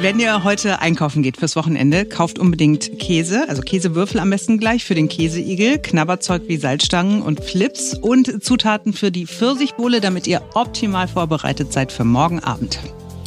Wenn 0.00 0.20
ihr 0.20 0.44
heute 0.44 0.78
einkaufen 0.78 1.24
geht 1.24 1.38
fürs 1.38 1.56
Wochenende, 1.56 2.04
kauft 2.04 2.38
unbedingt 2.38 3.00
Käse, 3.00 3.48
also 3.48 3.62
Käsewürfel 3.62 4.20
am 4.20 4.30
besten 4.30 4.58
gleich 4.58 4.84
für 4.84 4.94
den 4.94 5.08
Käseigel, 5.08 5.78
Knabberzeug 5.78 6.42
wie 6.46 6.56
Salzstangen 6.56 7.20
und 7.20 7.42
Flips 7.42 7.94
und 7.94 8.44
Zutaten 8.44 8.92
für 8.92 9.10
die 9.10 9.26
Pfirsichbowle, 9.26 10.00
damit 10.00 10.28
ihr 10.28 10.40
optimal 10.54 11.08
vorbereitet 11.08 11.72
seid 11.72 11.90
für 11.90 12.04
morgen 12.04 12.38
Abend. 12.38 12.78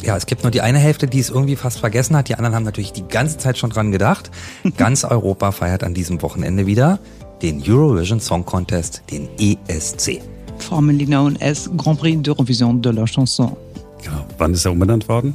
Ja, 0.02 0.16
es 0.16 0.24
gibt 0.24 0.44
nur 0.44 0.50
die 0.50 0.62
eine 0.62 0.78
Hälfte, 0.78 1.06
die 1.06 1.18
es 1.18 1.28
irgendwie 1.28 1.56
fast 1.56 1.78
vergessen 1.78 2.16
hat. 2.16 2.30
Die 2.30 2.36
anderen 2.36 2.54
haben 2.54 2.64
natürlich 2.64 2.92
die 2.92 3.06
ganze 3.06 3.36
Zeit 3.36 3.58
schon 3.58 3.68
dran 3.68 3.92
gedacht. 3.92 4.30
Ganz 4.78 5.04
Europa 5.04 5.52
feiert 5.52 5.84
an 5.84 5.92
diesem 5.92 6.22
Wochenende 6.22 6.66
wieder 6.66 7.00
den 7.42 7.62
Eurovision 7.62 8.18
Song 8.18 8.46
Contest, 8.46 9.02
den 9.10 9.28
ESC. 9.38 10.22
Formerly 10.56 11.04
known 11.04 11.36
as 11.42 11.68
Grand 11.76 12.00
Prix 12.00 12.16
d'Eurovision 12.22 12.80
de 12.80 12.92
la 12.92 13.04
Chanson. 13.04 13.54
Genau. 14.02 14.24
Wann 14.38 14.54
ist 14.54 14.64
er 14.64 14.72
umbenannt 14.72 15.06
worden? 15.06 15.34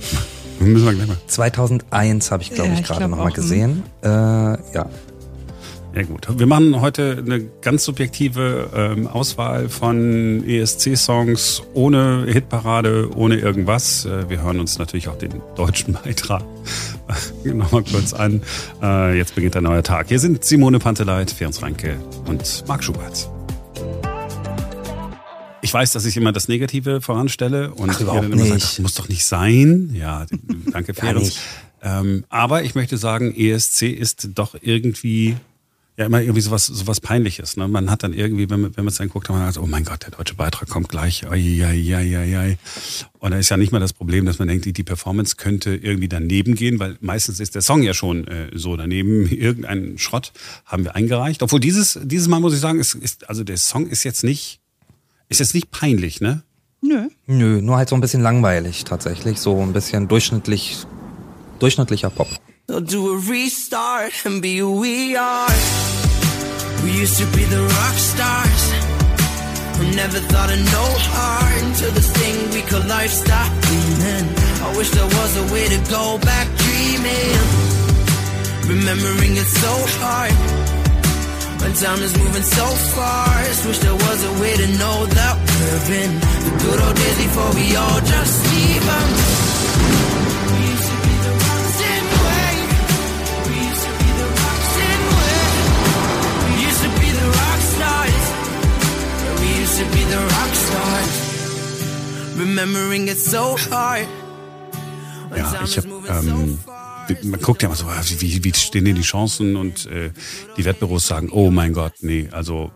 Müssen 0.64 0.86
wir 0.86 0.94
gleich 0.94 1.08
mal. 1.08 1.16
2001 1.26 2.30
habe 2.30 2.42
ich, 2.42 2.50
glaube 2.50 2.70
Ja, 2.70 2.74
ich, 2.78 2.82
gerade 2.84 2.98
glaub 3.00 3.10
noch 3.10 3.18
mal 3.18 3.30
auch, 3.30 3.34
gesehen. 3.34 3.82
Äh, 4.02 4.08
ja. 4.08 4.86
Ja 5.94 6.04
gut, 6.04 6.26
wir 6.38 6.46
machen 6.46 6.80
heute 6.80 7.18
eine 7.24 7.44
ganz 7.60 7.84
subjektive 7.84 8.70
ähm, 8.74 9.06
Auswahl 9.06 9.68
von 9.68 10.42
ESC-Songs 10.48 11.64
ohne 11.74 12.24
Hitparade, 12.26 13.10
ohne 13.14 13.36
irgendwas. 13.36 14.06
Äh, 14.06 14.30
wir 14.30 14.42
hören 14.42 14.58
uns 14.58 14.78
natürlich 14.78 15.08
auch 15.08 15.18
den 15.18 15.42
deutschen 15.54 15.92
Beitrag 16.04 16.44
nochmal 17.44 17.84
kurz 17.84 18.14
an. 18.14 18.40
Äh, 18.82 19.18
jetzt 19.18 19.34
beginnt 19.34 19.54
ein 19.56 19.64
neuer 19.64 19.82
Tag. 19.82 20.08
Hier 20.08 20.18
sind 20.18 20.42
Simone 20.44 20.78
Panteleit, 20.78 21.30
Ferenc 21.30 21.60
Reinke 21.60 21.96
und 22.26 22.64
Marc 22.66 22.82
Schubert. 22.82 23.28
Ich 25.72 25.74
weiß, 25.74 25.92
dass 25.92 26.04
ich 26.04 26.18
immer 26.18 26.32
das 26.32 26.48
Negative 26.48 27.00
voranstelle 27.00 27.72
und 27.72 27.88
Ach, 27.88 28.00
überhaupt 28.02 28.24
ihr 28.24 28.28
dann 28.28 28.38
immer 28.38 28.58
sagt, 28.58 28.80
muss 28.80 28.92
doch 28.92 29.08
nicht 29.08 29.24
sein. 29.24 29.88
Ja, 29.94 30.26
danke 30.70 30.92
Ferenc. 30.92 31.32
Ähm, 31.82 32.26
aber 32.28 32.62
ich 32.62 32.74
möchte 32.74 32.98
sagen, 32.98 33.34
ESC 33.34 33.84
ist 33.84 34.28
doch 34.34 34.54
irgendwie 34.60 35.34
ja 35.96 36.04
immer 36.04 36.20
irgendwie 36.20 36.42
sowas 36.42 36.66
sowas 36.66 37.00
peinliches. 37.00 37.56
Ne? 37.56 37.68
Man 37.68 37.90
hat 37.90 38.02
dann 38.02 38.12
irgendwie, 38.12 38.50
wenn 38.50 38.60
man 38.60 38.76
wenn 38.76 38.84
man 38.84 38.92
es 38.92 38.98
dann 38.98 39.08
guckt, 39.08 39.30
hat 39.30 39.34
man 39.34 39.50
sagt, 39.50 39.64
oh 39.64 39.66
mein 39.66 39.86
Gott, 39.86 40.02
der 40.02 40.10
deutsche 40.10 40.34
Beitrag 40.34 40.68
kommt 40.68 40.90
gleich. 40.90 41.26
Ai, 41.26 41.64
ai, 41.64 41.96
ai, 41.96 42.18
ai, 42.18 42.38
ai. 42.38 42.58
Und 43.18 43.30
da 43.30 43.38
ist 43.38 43.48
ja 43.48 43.56
nicht 43.56 43.72
mal 43.72 43.80
das 43.80 43.94
Problem, 43.94 44.26
dass 44.26 44.38
man 44.38 44.48
denkt, 44.48 44.66
die, 44.66 44.74
die 44.74 44.84
Performance 44.84 45.36
könnte 45.36 45.74
irgendwie 45.74 46.08
daneben 46.08 46.54
gehen, 46.54 46.80
weil 46.80 46.98
meistens 47.00 47.40
ist 47.40 47.54
der 47.54 47.62
Song 47.62 47.82
ja 47.82 47.94
schon 47.94 48.26
äh, 48.28 48.50
so 48.52 48.76
daneben. 48.76 49.26
Irgendeinen 49.30 49.96
Schrott 49.96 50.32
haben 50.66 50.84
wir 50.84 50.96
eingereicht. 50.96 51.42
Obwohl 51.42 51.60
dieses 51.60 51.98
dieses 52.02 52.28
Mal 52.28 52.40
muss 52.40 52.52
ich 52.52 52.60
sagen, 52.60 52.78
ist, 52.78 52.94
ist 52.94 53.26
also 53.30 53.42
der 53.42 53.56
Song 53.56 53.86
ist 53.86 54.04
jetzt 54.04 54.22
nicht 54.22 54.61
ist 55.32 55.40
jetzt 55.40 55.54
nicht 55.54 55.70
peinlich, 55.70 56.20
ne? 56.20 56.42
Nö. 56.82 57.08
Nö, 57.26 57.62
nur 57.62 57.76
halt 57.76 57.88
so 57.88 57.94
ein 57.94 58.00
bisschen 58.00 58.22
langweilig 58.22 58.84
tatsächlich. 58.84 59.40
So 59.40 59.60
ein 59.60 59.72
bisschen 59.72 60.08
durchschnittlich, 60.08 60.84
durchschnittlicher 61.58 62.10
Pop. 62.10 62.28
They'll 62.68 62.80
do 62.80 63.14
a 63.14 63.18
restart 63.28 64.12
and 64.24 64.40
be 64.42 64.62
who 64.62 64.82
we 64.82 65.18
are. 65.18 65.52
We 66.84 66.90
used 67.02 67.18
to 67.18 67.26
be 67.36 67.44
the 67.44 67.62
rock 67.62 67.96
stars. 67.96 68.72
Who 69.78 69.84
never 69.96 70.20
thought 70.28 70.50
of 70.50 70.58
no 70.58 70.84
heart 71.12 71.62
until 71.62 71.90
this 71.92 72.10
thing 72.12 72.36
we 72.52 72.62
call 72.62 72.86
life 72.86 73.10
stopped 73.10 73.60
dreaming. 73.62 74.28
I 74.62 74.76
wish 74.76 74.90
there 74.90 75.10
was 75.18 75.36
a 75.36 75.52
way 75.52 75.68
to 75.68 75.78
go 75.90 76.18
back 76.18 76.46
dreaming. 76.58 77.38
Remembering 78.68 79.36
it 79.36 79.46
so 79.46 79.72
hard. 79.98 80.61
When 81.62 81.72
time 81.74 82.02
is 82.02 82.12
moving 82.18 82.42
so 82.42 82.66
fast. 82.96 83.66
Wish 83.66 83.78
there 83.78 83.94
was 83.94 84.20
a 84.24 84.32
way 84.42 84.52
to 84.62 84.66
know 84.80 85.06
that 85.18 85.34
we're 85.58 85.94
in 86.04 86.12
the 86.46 86.52
good 86.64 86.78
old 86.84 86.96
days 86.96 87.16
before 87.24 87.50
we 87.58 87.66
all 87.82 88.00
just 88.14 88.34
leave 88.52 88.86
'em. 88.98 89.08
We 90.52 90.60
used 90.74 90.88
to 90.92 90.96
be 91.06 91.14
the 91.26 91.32
rocks 91.44 91.78
in 91.92 92.04
way. 92.26 92.50
We 93.48 93.54
used 93.70 93.84
to 93.88 93.92
be 94.02 94.10
the 94.20 94.28
rocks 94.42 94.72
way. 95.18 95.38
We 96.46 96.54
used 96.68 96.82
to 96.86 96.90
be 97.00 97.08
the 97.20 97.28
rock 97.40 97.60
stars. 97.74 98.24
Yeah, 99.22 99.34
we 99.42 99.48
used 99.62 99.76
to 99.82 99.86
be 99.96 100.02
the 100.14 100.20
rock 100.34 100.52
stars. 100.66 101.14
Remembering 102.44 103.04
it 103.08 103.20
so 103.20 103.56
hard. 103.70 104.08
Ja, 105.34 105.62
ich 105.64 105.76
is 105.76 105.76
hab, 105.76 105.86
moving 105.86 106.10
ähm. 106.10 106.58
Man 107.22 107.40
guckt 107.40 107.62
ja 107.62 107.68
immer 107.68 107.76
so, 107.76 107.86
ah, 107.86 108.02
wie, 108.18 108.44
wie 108.44 108.54
stehen 108.54 108.84
denn 108.84 108.96
die 108.96 109.02
Chancen 109.02 109.56
und 109.56 109.86
äh, 109.86 110.10
die 110.56 110.64
Wettbüros 110.64 111.06
sagen, 111.06 111.30
oh 111.30 111.50
mein 111.50 111.72
Gott, 111.72 111.94
nee, 112.00 112.28
also 112.30 112.70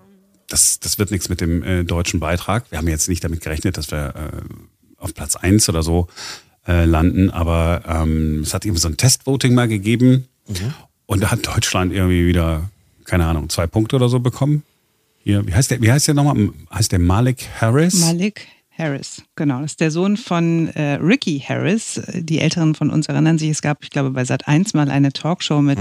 das, 0.49 0.81
das 0.81 0.99
wird 0.99 1.11
nichts 1.11 1.29
mit 1.29 1.41
dem 1.41 1.63
äh, 1.63 1.85
deutschen 1.85 2.21
Beitrag. 2.21 2.71
Wir 2.71 2.79
haben 2.79 2.89
jetzt 2.89 3.09
nicht 3.09 3.25
damit 3.25 3.41
gerechnet, 3.41 3.77
dass 3.77 3.91
wir 3.91 4.15
äh, 4.15 5.03
auf 5.03 5.15
Platz 5.15 5.37
eins 5.37 5.69
oder 5.69 5.83
so 5.83 6.09
äh, 6.67 6.85
landen, 6.85 7.31
aber 7.31 7.83
ähm, 7.87 8.41
es 8.41 8.55
hat 8.55 8.65
irgendwie 8.65 8.81
so 8.81 8.89
ein 8.89 8.97
Testvoting 8.97 9.55
mal 9.55 9.69
gegeben 9.69 10.29
und 11.07 11.23
da 11.23 11.31
hat 11.31 11.47
Deutschland 11.47 11.93
irgendwie 11.93 12.27
wieder, 12.27 12.71
keine 13.05 13.27
Ahnung, 13.27 13.49
zwei 13.49 13.67
Punkte 13.67 13.97
oder 13.97 14.09
so 14.09 14.21
bekommen. 14.21 14.63
Hier, 15.23 15.47
wie 15.47 15.55
heißt 15.55 15.73
der, 15.73 15.83
wie 15.83 15.91
heißt 15.91 16.07
der 16.07 16.15
nochmal? 16.15 16.51
Heißt 16.73 16.93
der 16.93 17.01
Malik 17.01 17.49
Harris? 17.61 18.01
Malik 18.01 18.47
Harris, 18.79 19.23
genau. 19.37 19.63
Das 19.63 19.73
ist 19.73 19.81
der 19.81 19.91
Sohn 19.91 20.17
von 20.17 20.69
äh, 20.69 20.95
Ricky 20.95 21.41
Harris. 21.41 22.01
Die 22.13 22.41
Älteren 22.41 22.75
von 22.75 22.91
uns 22.91 23.07
erinnern 23.07 23.39
sich, 23.39 23.51
es 23.51 23.63
gab, 23.63 23.83
ich 23.83 23.91
glaube, 23.91 24.11
bei 24.11 24.25
Sat 24.25 24.47
1 24.49 24.75
mal 24.75 24.91
eine 24.91 25.13
Talkshow 25.13 25.63
mit 25.63 25.79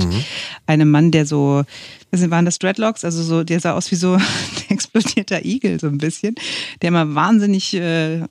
einem 0.65 0.89
Mann, 0.89 1.11
der 1.11 1.25
so, 1.25 1.63
was 2.11 2.29
waren 2.29 2.45
das 2.45 2.59
Dreadlocks? 2.59 3.03
Also 3.03 3.21
so, 3.21 3.43
der 3.43 3.59
sah 3.59 3.73
aus 3.73 3.91
wie 3.91 3.95
so 3.95 4.13
ein 4.13 4.21
explodierter 4.69 5.43
Igel, 5.43 5.79
so 5.79 5.87
ein 5.87 5.97
bisschen, 5.97 6.35
der 6.81 6.89
immer 6.89 7.15
wahnsinnig 7.15 7.73
äh, 7.73 8.21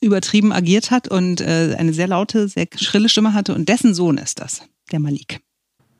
übertrieben 0.00 0.52
agiert 0.52 0.90
hat 0.90 1.08
und 1.08 1.40
äh, 1.40 1.76
eine 1.78 1.92
sehr 1.92 2.08
laute, 2.08 2.48
sehr 2.48 2.66
schrille 2.74 3.08
Stimme 3.08 3.34
hatte. 3.34 3.54
Und 3.54 3.68
dessen 3.68 3.94
Sohn 3.94 4.18
ist 4.18 4.40
das, 4.40 4.62
der 4.90 4.98
Malik. 4.98 5.40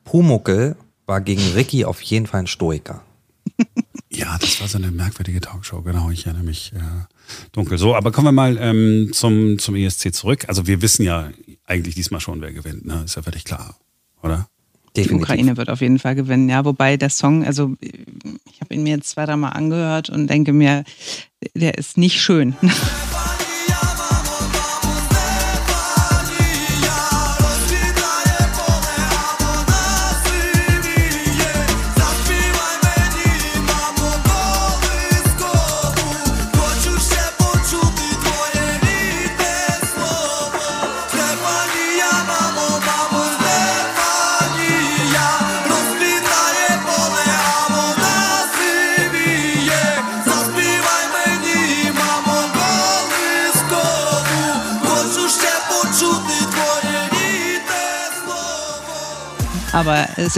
Pumuckel 0.05 0.77
war 1.07 1.21
gegen 1.21 1.43
Ricky 1.55 1.85
auf 1.85 2.03
jeden 2.03 2.27
Fall 2.27 2.41
ein 2.41 2.47
Stoiker. 2.47 3.03
Ja, 4.15 4.37
das 4.39 4.61
war 4.61 4.69
so 4.69 4.77
eine 4.77 4.91
merkwürdige 4.91 5.41
Talkshow, 5.41 5.81
genau, 5.81 6.11
ich 6.11 6.27
erinnere 6.27 6.45
mich 6.45 6.73
äh, 6.75 6.79
dunkel. 7.53 7.79
So, 7.79 7.95
aber 7.95 8.13
kommen 8.13 8.27
wir 8.27 8.33
mal 8.33 8.59
ähm, 8.61 9.11
zum, 9.13 9.59
zum 9.59 9.75
ESC 9.75 10.15
zurück. 10.15 10.45
Also 10.49 10.67
wir 10.67 10.83
wissen 10.83 11.05
ja 11.05 11.31
eigentlich 11.65 11.95
diesmal 11.95 12.21
schon, 12.21 12.43
wer 12.43 12.53
gewinnt, 12.53 12.85
ne? 12.85 13.03
Ist 13.05 13.17
ja 13.17 13.23
völlig 13.23 13.45
klar, 13.45 13.77
oder? 14.23 14.49
Die 14.95 15.03
Definitiv. 15.03 15.23
Ukraine 15.23 15.57
wird 15.57 15.71
auf 15.71 15.81
jeden 15.81 15.99
Fall 15.99 16.15
gewinnen, 16.15 16.51
ja. 16.51 16.67
Wobei 16.67 16.99
der 16.99 17.09
Song, 17.09 17.47
also 17.47 17.75
ich 17.81 18.61
habe 18.61 18.75
ihn 18.75 18.83
mir 18.83 18.97
jetzt 18.97 19.09
zwei, 19.09 19.25
dreimal 19.25 19.55
angehört 19.55 20.11
und 20.11 20.29
denke 20.29 20.53
mir, 20.53 20.85
der 21.55 21.79
ist 21.79 21.97
nicht 21.97 22.21
schön. 22.21 22.55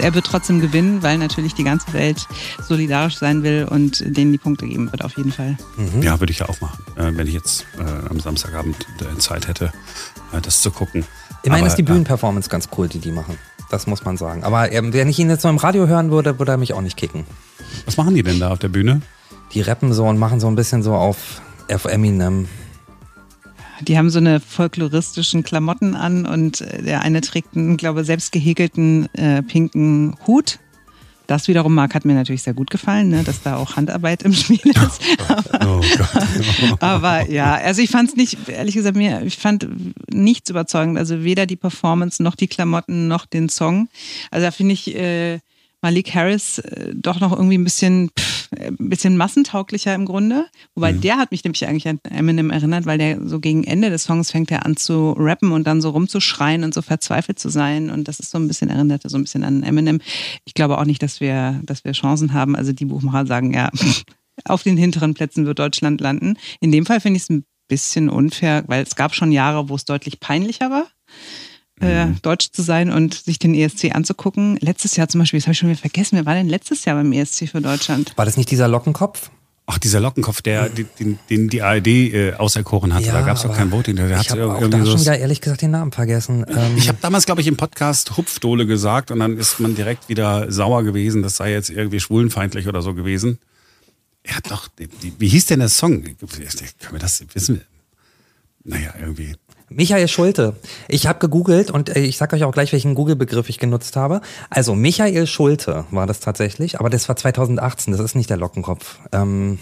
er 0.04 0.14
wird 0.14 0.26
trotzdem 0.26 0.60
gewinnen, 0.60 1.02
weil 1.02 1.16
natürlich 1.16 1.54
die 1.54 1.64
ganze 1.64 1.94
Welt 1.94 2.28
solidarisch 2.60 3.16
sein 3.16 3.42
will 3.42 3.66
und 3.68 4.04
denen 4.06 4.32
die 4.32 4.38
Punkte 4.38 4.66
geben 4.66 4.92
wird 4.92 5.02
auf 5.02 5.16
jeden 5.16 5.32
Fall. 5.32 5.56
Ja, 6.02 6.20
würde 6.20 6.30
ich 6.30 6.40
ja 6.40 6.48
auch 6.48 6.60
machen, 6.60 6.84
äh, 6.96 7.16
wenn 7.16 7.26
ich 7.26 7.32
jetzt 7.32 7.64
äh, 7.78 8.10
am 8.10 8.20
Samstagabend 8.20 8.86
äh, 9.00 9.18
Zeit 9.18 9.48
hätte, 9.48 9.72
äh, 10.32 10.42
das 10.42 10.60
zu 10.60 10.70
gucken. 10.70 11.04
Immerhin 11.42 11.64
Aber, 11.64 11.68
ist 11.68 11.76
die 11.76 11.82
äh, 11.82 11.86
Bühnenperformance 11.86 12.50
ganz 12.50 12.68
cool, 12.76 12.86
die 12.86 12.98
die 12.98 13.12
machen. 13.12 13.38
Das 13.70 13.86
muss 13.86 14.04
man 14.04 14.18
sagen. 14.18 14.44
Aber 14.44 14.70
ähm, 14.72 14.92
wenn 14.92 15.08
ich 15.08 15.18
ihn 15.18 15.30
jetzt 15.30 15.42
nur 15.42 15.50
im 15.50 15.56
Radio 15.56 15.86
hören 15.86 16.10
würde, 16.10 16.38
würde 16.38 16.52
er 16.52 16.58
mich 16.58 16.74
auch 16.74 16.82
nicht 16.82 16.98
kicken. 16.98 17.24
was 17.86 17.96
machen 17.96 18.14
die 18.14 18.22
denn 18.22 18.38
da 18.38 18.50
auf 18.50 18.58
der 18.58 18.68
Bühne? 18.68 19.00
Die 19.54 19.62
rappen 19.62 19.94
so 19.94 20.04
und 20.04 20.18
machen 20.18 20.38
so 20.38 20.48
ein 20.48 20.54
bisschen 20.54 20.82
so 20.82 20.94
auf, 20.94 21.40
auf 21.72 21.86
Eminem. 21.86 22.46
Die 23.84 23.98
haben 23.98 24.10
so 24.10 24.18
eine 24.18 24.40
folkloristischen 24.40 25.42
Klamotten 25.42 25.94
an 25.94 26.26
und 26.26 26.60
äh, 26.60 26.82
der 26.82 27.02
eine 27.02 27.20
trägt 27.20 27.56
einen, 27.56 27.76
glaube 27.76 28.00
ich, 28.00 28.06
selbst 28.06 28.32
gehäkelten 28.32 29.08
äh, 29.14 29.42
pinken 29.42 30.16
Hut. 30.26 30.58
Das 31.26 31.48
wiederum, 31.48 31.74
Marc, 31.74 31.94
hat 31.94 32.04
mir 32.04 32.14
natürlich 32.14 32.42
sehr 32.42 32.52
gut 32.52 32.68
gefallen, 32.70 33.08
ne, 33.08 33.24
dass 33.24 33.42
da 33.42 33.56
auch 33.56 33.76
Handarbeit 33.76 34.22
im 34.24 34.34
Spiel 34.34 34.60
ist. 34.64 35.00
Oh 35.64 35.80
Gott. 35.80 36.80
Aber 36.82 37.30
ja, 37.30 37.54
also 37.54 37.80
ich 37.80 37.90
fand 37.90 38.10
es 38.10 38.16
nicht, 38.16 38.48
ehrlich 38.48 38.74
gesagt, 38.74 38.96
mir, 38.96 39.22
ich 39.22 39.38
fand 39.38 39.66
nichts 40.12 40.50
überzeugend. 40.50 40.98
Also 40.98 41.24
weder 41.24 41.46
die 41.46 41.56
Performance 41.56 42.22
noch 42.22 42.34
die 42.34 42.46
Klamotten 42.46 43.08
noch 43.08 43.24
den 43.24 43.48
Song. 43.48 43.88
Also 44.30 44.46
da 44.46 44.50
finde 44.50 44.74
ich, 44.74 44.94
äh, 44.94 45.38
Malik 45.84 46.14
Harris 46.14 46.60
äh, 46.60 46.94
doch 46.94 47.20
noch 47.20 47.32
irgendwie 47.32 47.58
ein 47.58 47.64
bisschen, 47.64 48.10
pff, 48.18 48.48
ein 48.58 48.88
bisschen 48.88 49.18
massentauglicher 49.18 49.94
im 49.94 50.06
Grunde. 50.06 50.46
Wobei 50.74 50.94
mhm. 50.94 51.02
der 51.02 51.18
hat 51.18 51.30
mich 51.30 51.44
nämlich 51.44 51.66
eigentlich 51.66 51.86
an 51.86 52.00
Eminem 52.08 52.48
erinnert, 52.48 52.86
weil 52.86 52.96
der 52.96 53.20
so 53.28 53.38
gegen 53.38 53.64
Ende 53.64 53.90
des 53.90 54.04
Songs 54.04 54.30
fängt 54.30 54.50
er 54.50 54.64
an 54.64 54.78
zu 54.78 55.12
rappen 55.12 55.52
und 55.52 55.66
dann 55.66 55.82
so 55.82 55.90
rumzuschreien 55.90 56.64
und 56.64 56.72
so 56.72 56.80
verzweifelt 56.80 57.38
zu 57.38 57.50
sein. 57.50 57.90
Und 57.90 58.08
das 58.08 58.18
ist 58.18 58.30
so 58.30 58.38
ein 58.38 58.48
bisschen 58.48 58.70
erinnerte 58.70 59.10
so 59.10 59.18
ein 59.18 59.24
bisschen 59.24 59.44
an 59.44 59.62
Eminem. 59.62 60.00
Ich 60.46 60.54
glaube 60.54 60.78
auch 60.78 60.86
nicht, 60.86 61.02
dass 61.02 61.20
wir, 61.20 61.60
dass 61.64 61.84
wir 61.84 61.92
Chancen 61.92 62.32
haben. 62.32 62.56
Also 62.56 62.72
die 62.72 62.86
Buchmacher 62.86 63.26
sagen 63.26 63.52
ja, 63.52 63.70
auf 64.46 64.62
den 64.62 64.78
hinteren 64.78 65.12
Plätzen 65.12 65.44
wird 65.44 65.58
Deutschland 65.58 66.00
landen. 66.00 66.38
In 66.60 66.72
dem 66.72 66.86
Fall 66.86 67.00
finde 67.00 67.18
ich 67.18 67.24
es 67.24 67.28
ein 67.28 67.44
bisschen 67.68 68.08
unfair, 68.08 68.64
weil 68.68 68.82
es 68.82 68.96
gab 68.96 69.14
schon 69.14 69.32
Jahre, 69.32 69.68
wo 69.68 69.74
es 69.74 69.84
deutlich 69.84 70.18
peinlicher 70.18 70.70
war. 70.70 70.86
Äh, 71.80 72.06
mhm. 72.06 72.22
Deutsch 72.22 72.50
zu 72.52 72.62
sein 72.62 72.90
und 72.90 73.14
sich 73.14 73.40
den 73.40 73.54
ESC 73.54 73.94
anzugucken. 73.94 74.56
Letztes 74.60 74.94
Jahr 74.94 75.08
zum 75.08 75.20
Beispiel, 75.20 75.40
das 75.40 75.46
habe 75.46 75.52
ich 75.54 75.58
schon 75.58 75.68
wieder 75.68 75.80
vergessen, 75.80 76.16
wer 76.16 76.24
war 76.24 76.34
denn 76.34 76.48
letztes 76.48 76.84
Jahr 76.84 76.96
beim 76.96 77.12
ESC 77.12 77.48
für 77.48 77.60
Deutschland? 77.60 78.12
War 78.16 78.24
das 78.24 78.36
nicht 78.36 78.50
dieser 78.50 78.68
Lockenkopf? 78.68 79.30
Ach, 79.66 79.78
dieser 79.78 79.98
Lockenkopf, 79.98 80.42
der, 80.42 80.68
den, 80.68 81.18
den 81.30 81.48
die 81.48 81.62
ARD 81.62 81.86
äh, 81.86 82.34
auserkoren 82.34 82.92
hatte, 82.92 83.06
ja, 83.06 83.12
da 83.14 83.22
gab 83.22 83.38
es 83.38 83.44
doch 83.44 83.56
kein 83.56 83.72
Voting. 83.72 83.96
Der 83.96 84.20
ich 84.20 84.30
habe 84.30 84.54
auch 84.54 84.68
da 84.68 84.84
schon 84.84 85.00
wieder 85.00 85.18
ehrlich 85.18 85.40
gesagt 85.40 85.62
den 85.62 85.70
Namen 85.70 85.90
vergessen. 85.90 86.44
Ähm 86.48 86.76
ich 86.76 86.88
habe 86.88 86.98
damals, 87.00 87.24
glaube 87.24 87.40
ich, 87.40 87.46
im 87.46 87.56
Podcast 87.56 88.16
Hupfdohle 88.18 88.66
gesagt 88.66 89.10
und 89.10 89.20
dann 89.20 89.38
ist 89.38 89.60
man 89.60 89.74
direkt 89.74 90.10
wieder 90.10 90.52
sauer 90.52 90.82
gewesen, 90.82 91.22
das 91.22 91.38
sei 91.38 91.52
jetzt 91.52 91.70
irgendwie 91.70 91.98
schwulenfeindlich 91.98 92.68
oder 92.68 92.82
so 92.82 92.92
gewesen. 92.92 93.38
Er 94.22 94.36
hat 94.36 94.50
doch, 94.50 94.68
wie 95.18 95.28
hieß 95.28 95.46
denn 95.46 95.60
der 95.60 95.70
Song? 95.70 96.02
Können 96.02 96.18
wir 96.92 96.98
das 96.98 97.24
wissen? 97.32 97.62
Naja, 98.64 98.94
irgendwie. 99.00 99.34
Michael 99.76 100.06
Schulte. 100.06 100.54
Ich 100.86 101.08
habe 101.08 101.18
gegoogelt 101.18 101.70
und 101.70 101.94
äh, 101.94 102.00
ich 102.00 102.16
sage 102.16 102.36
euch 102.36 102.44
auch 102.44 102.52
gleich, 102.52 102.72
welchen 102.72 102.94
Google-Begriff 102.94 103.48
ich 103.48 103.58
genutzt 103.58 103.96
habe. 103.96 104.20
Also 104.48 104.74
Michael 104.74 105.26
Schulte 105.26 105.84
war 105.90 106.06
das 106.06 106.20
tatsächlich, 106.20 106.78
aber 106.78 106.90
das 106.90 107.08
war 107.08 107.16
2018, 107.16 107.92
das 107.92 108.00
ist 108.00 108.14
nicht 108.14 108.30
der 108.30 108.36
Lockenkopf. 108.36 109.00
Ähm, 109.10 109.58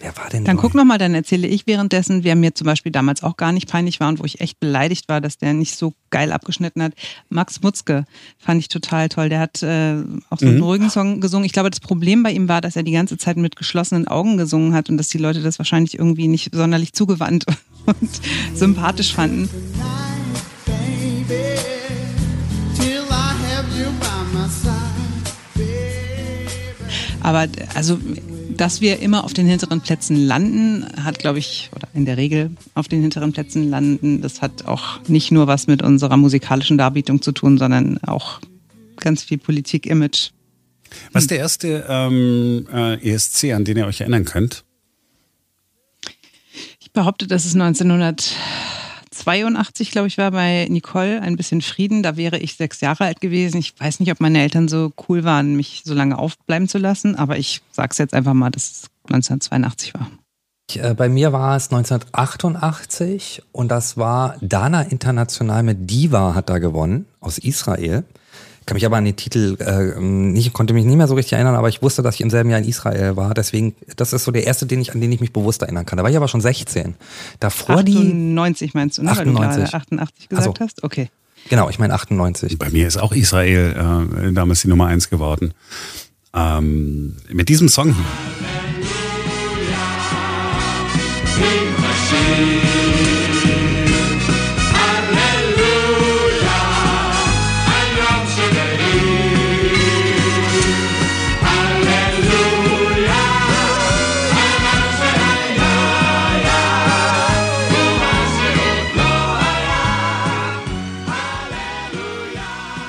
Wer 0.00 0.16
war 0.16 0.28
denn 0.28 0.44
Dann 0.44 0.56
neu? 0.56 0.62
guck 0.62 0.74
nochmal, 0.74 0.98
dann 0.98 1.14
erzähle 1.14 1.48
ich 1.48 1.66
währenddessen, 1.66 2.22
wer 2.22 2.36
mir 2.36 2.54
zum 2.54 2.66
Beispiel 2.66 2.92
damals 2.92 3.24
auch 3.24 3.36
gar 3.36 3.50
nicht 3.50 3.68
peinlich 3.68 3.98
war 3.98 4.08
und 4.08 4.20
wo 4.20 4.24
ich 4.24 4.40
echt 4.40 4.60
beleidigt 4.60 5.08
war, 5.08 5.20
dass 5.20 5.38
der 5.38 5.54
nicht 5.54 5.76
so 5.76 5.92
geil 6.10 6.30
abgeschnitten 6.30 6.82
hat. 6.82 6.92
Max 7.30 7.62
Mutzke 7.62 8.04
fand 8.38 8.60
ich 8.60 8.68
total 8.68 9.08
toll. 9.08 9.28
Der 9.28 9.40
hat 9.40 9.62
äh, 9.62 9.96
auch 10.30 10.38
so 10.38 10.46
einen 10.46 10.56
mhm. 10.56 10.62
ruhigen 10.62 10.90
Song 10.90 11.20
gesungen. 11.20 11.44
Ich 11.44 11.52
glaube, 11.52 11.70
das 11.70 11.80
Problem 11.80 12.22
bei 12.22 12.30
ihm 12.30 12.48
war, 12.48 12.60
dass 12.60 12.76
er 12.76 12.84
die 12.84 12.92
ganze 12.92 13.18
Zeit 13.18 13.36
mit 13.36 13.56
geschlossenen 13.56 14.06
Augen 14.06 14.36
gesungen 14.36 14.72
hat 14.72 14.88
und 14.88 14.98
dass 14.98 15.08
die 15.08 15.18
Leute 15.18 15.42
das 15.42 15.58
wahrscheinlich 15.58 15.98
irgendwie 15.98 16.28
nicht 16.28 16.54
sonderlich 16.54 16.92
zugewandt 16.92 17.44
und 17.86 18.10
sympathisch 18.54 19.14
fanden. 19.14 19.48
Aber 27.20 27.46
also 27.74 27.98
dass 28.58 28.80
wir 28.80 28.98
immer 28.98 29.24
auf 29.24 29.32
den 29.32 29.46
hinteren 29.46 29.80
Plätzen 29.80 30.16
landen, 30.16 30.84
hat, 31.02 31.18
glaube 31.18 31.38
ich, 31.38 31.70
oder 31.74 31.88
in 31.94 32.04
der 32.04 32.16
Regel 32.16 32.50
auf 32.74 32.88
den 32.88 33.00
hinteren 33.00 33.32
Plätzen 33.32 33.70
landen, 33.70 34.20
das 34.20 34.42
hat 34.42 34.66
auch 34.66 35.00
nicht 35.06 35.30
nur 35.30 35.46
was 35.46 35.66
mit 35.68 35.80
unserer 35.80 36.16
musikalischen 36.16 36.76
Darbietung 36.76 37.22
zu 37.22 37.32
tun, 37.32 37.56
sondern 37.56 37.98
auch 38.02 38.40
ganz 38.96 39.22
viel 39.22 39.38
Politik, 39.38 39.86
Image. 39.86 40.30
Was 41.12 41.24
ist 41.24 41.30
der 41.30 41.38
erste 41.38 41.86
ähm, 41.88 42.66
äh, 42.72 42.94
ESC, 43.08 43.52
an 43.52 43.64
den 43.64 43.76
ihr 43.76 43.86
euch 43.86 44.00
erinnern 44.00 44.24
könnt? 44.24 44.64
Ich 46.80 46.90
behaupte, 46.92 47.26
das 47.26 47.44
ist 47.44 47.54
1900. 47.54 48.34
82, 49.10 49.90
glaube 49.90 50.08
ich, 50.08 50.18
war 50.18 50.30
bei 50.30 50.66
Nicole 50.68 51.20
ein 51.22 51.36
bisschen 51.36 51.60
Frieden. 51.60 52.02
Da 52.02 52.16
wäre 52.16 52.38
ich 52.38 52.56
sechs 52.56 52.80
Jahre 52.80 53.04
alt 53.04 53.20
gewesen. 53.20 53.58
Ich 53.58 53.74
weiß 53.78 54.00
nicht, 54.00 54.12
ob 54.12 54.20
meine 54.20 54.40
Eltern 54.40 54.68
so 54.68 54.92
cool 55.08 55.24
waren, 55.24 55.56
mich 55.56 55.82
so 55.84 55.94
lange 55.94 56.18
aufbleiben 56.18 56.68
zu 56.68 56.78
lassen, 56.78 57.16
aber 57.16 57.38
ich 57.38 57.62
sage 57.72 57.90
es 57.92 57.98
jetzt 57.98 58.14
einfach 58.14 58.34
mal, 58.34 58.50
dass 58.50 58.70
es 58.70 58.90
1982 59.04 59.94
war. 59.94 60.10
Äh, 60.74 60.94
bei 60.94 61.08
mir 61.08 61.32
war 61.32 61.56
es 61.56 61.70
1988 61.70 63.42
und 63.52 63.68
das 63.68 63.96
war 63.96 64.36
Dana 64.40 64.82
International 64.82 65.62
mit 65.62 65.90
Diva 65.90 66.34
hat 66.34 66.50
da 66.50 66.58
gewonnen 66.58 67.06
aus 67.20 67.38
Israel 67.38 68.04
kann 68.68 68.74
mich 68.74 68.84
aber 68.84 68.98
an 68.98 69.06
den 69.06 69.16
Titel 69.16 69.56
äh, 69.60 69.98
nicht, 69.98 70.52
konnte 70.52 70.74
mich 70.74 70.84
nicht 70.84 70.98
mehr 70.98 71.08
so 71.08 71.14
richtig 71.14 71.32
erinnern, 71.32 71.54
aber 71.54 71.70
ich 71.70 71.80
wusste, 71.80 72.02
dass 72.02 72.16
ich 72.16 72.20
im 72.20 72.28
selben 72.28 72.50
Jahr 72.50 72.58
in 72.58 72.68
Israel 72.68 73.16
war. 73.16 73.32
Deswegen, 73.32 73.74
das 73.96 74.12
ist 74.12 74.24
so 74.24 74.30
der 74.30 74.46
erste, 74.46 74.66
den 74.66 74.78
ich, 74.78 74.92
an 74.92 75.00
den 75.00 75.10
ich 75.10 75.20
mich 75.20 75.32
bewusst 75.32 75.62
erinnern 75.62 75.86
kann. 75.86 75.96
Da 75.96 76.02
war 76.02 76.10
ich 76.10 76.18
aber 76.18 76.28
schon 76.28 76.42
16. 76.42 76.94
Davor 77.40 77.76
98 77.78 78.74
meinst 78.74 78.98
du, 78.98 79.04
ne? 79.04 79.12
98. 79.12 79.58
Weil 79.58 79.64
du 79.64 79.74
88 79.74 80.28
gesagt 80.28 80.58
so. 80.58 80.64
hast? 80.64 80.84
Okay. 80.84 81.08
Genau, 81.48 81.70
ich 81.70 81.78
meine 81.78 81.94
98. 81.94 82.58
Bei 82.58 82.68
mir 82.68 82.86
ist 82.86 82.98
auch 82.98 83.12
Israel 83.12 84.04
äh, 84.28 84.32
damals 84.34 84.60
die 84.60 84.68
Nummer 84.68 84.88
eins 84.88 85.08
geworden. 85.08 85.54
Ähm, 86.34 87.16
mit 87.32 87.48
diesem 87.48 87.70
Song 87.70 87.94
hier. 87.94 88.04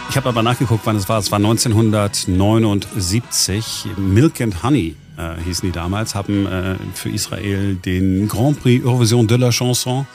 Ich 0.09 0.17
habe 0.17 0.29
aber 0.29 0.41
nachgeguckt, 0.41 0.81
wann 0.85 0.95
es 0.95 1.07
war. 1.07 1.19
Es 1.19 1.31
war 1.31 1.37
1979. 1.37 3.85
Milk 3.97 4.41
and 4.41 4.63
Honey 4.63 4.95
äh, 5.17 5.35
hießen 5.45 5.69
die 5.69 5.71
damals, 5.71 6.15
haben 6.15 6.47
äh, 6.47 6.77
für 6.95 7.09
Israel 7.09 7.75
den 7.75 8.27
Grand 8.27 8.59
Prix 8.59 8.83
Eurovision 8.83 9.27
de 9.27 9.37
la 9.37 9.51
Chanson 9.51 10.07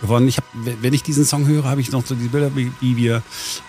gewonnen. 0.00 0.26
Ich 0.26 0.38
hab, 0.38 0.44
wenn 0.54 0.94
ich 0.94 1.02
diesen 1.02 1.26
Song 1.26 1.46
höre, 1.46 1.64
habe 1.64 1.82
ich 1.82 1.92
noch 1.92 2.06
so 2.06 2.14
die 2.14 2.28
Bilder, 2.28 2.50
wie 2.56 2.96
wir 2.96 3.22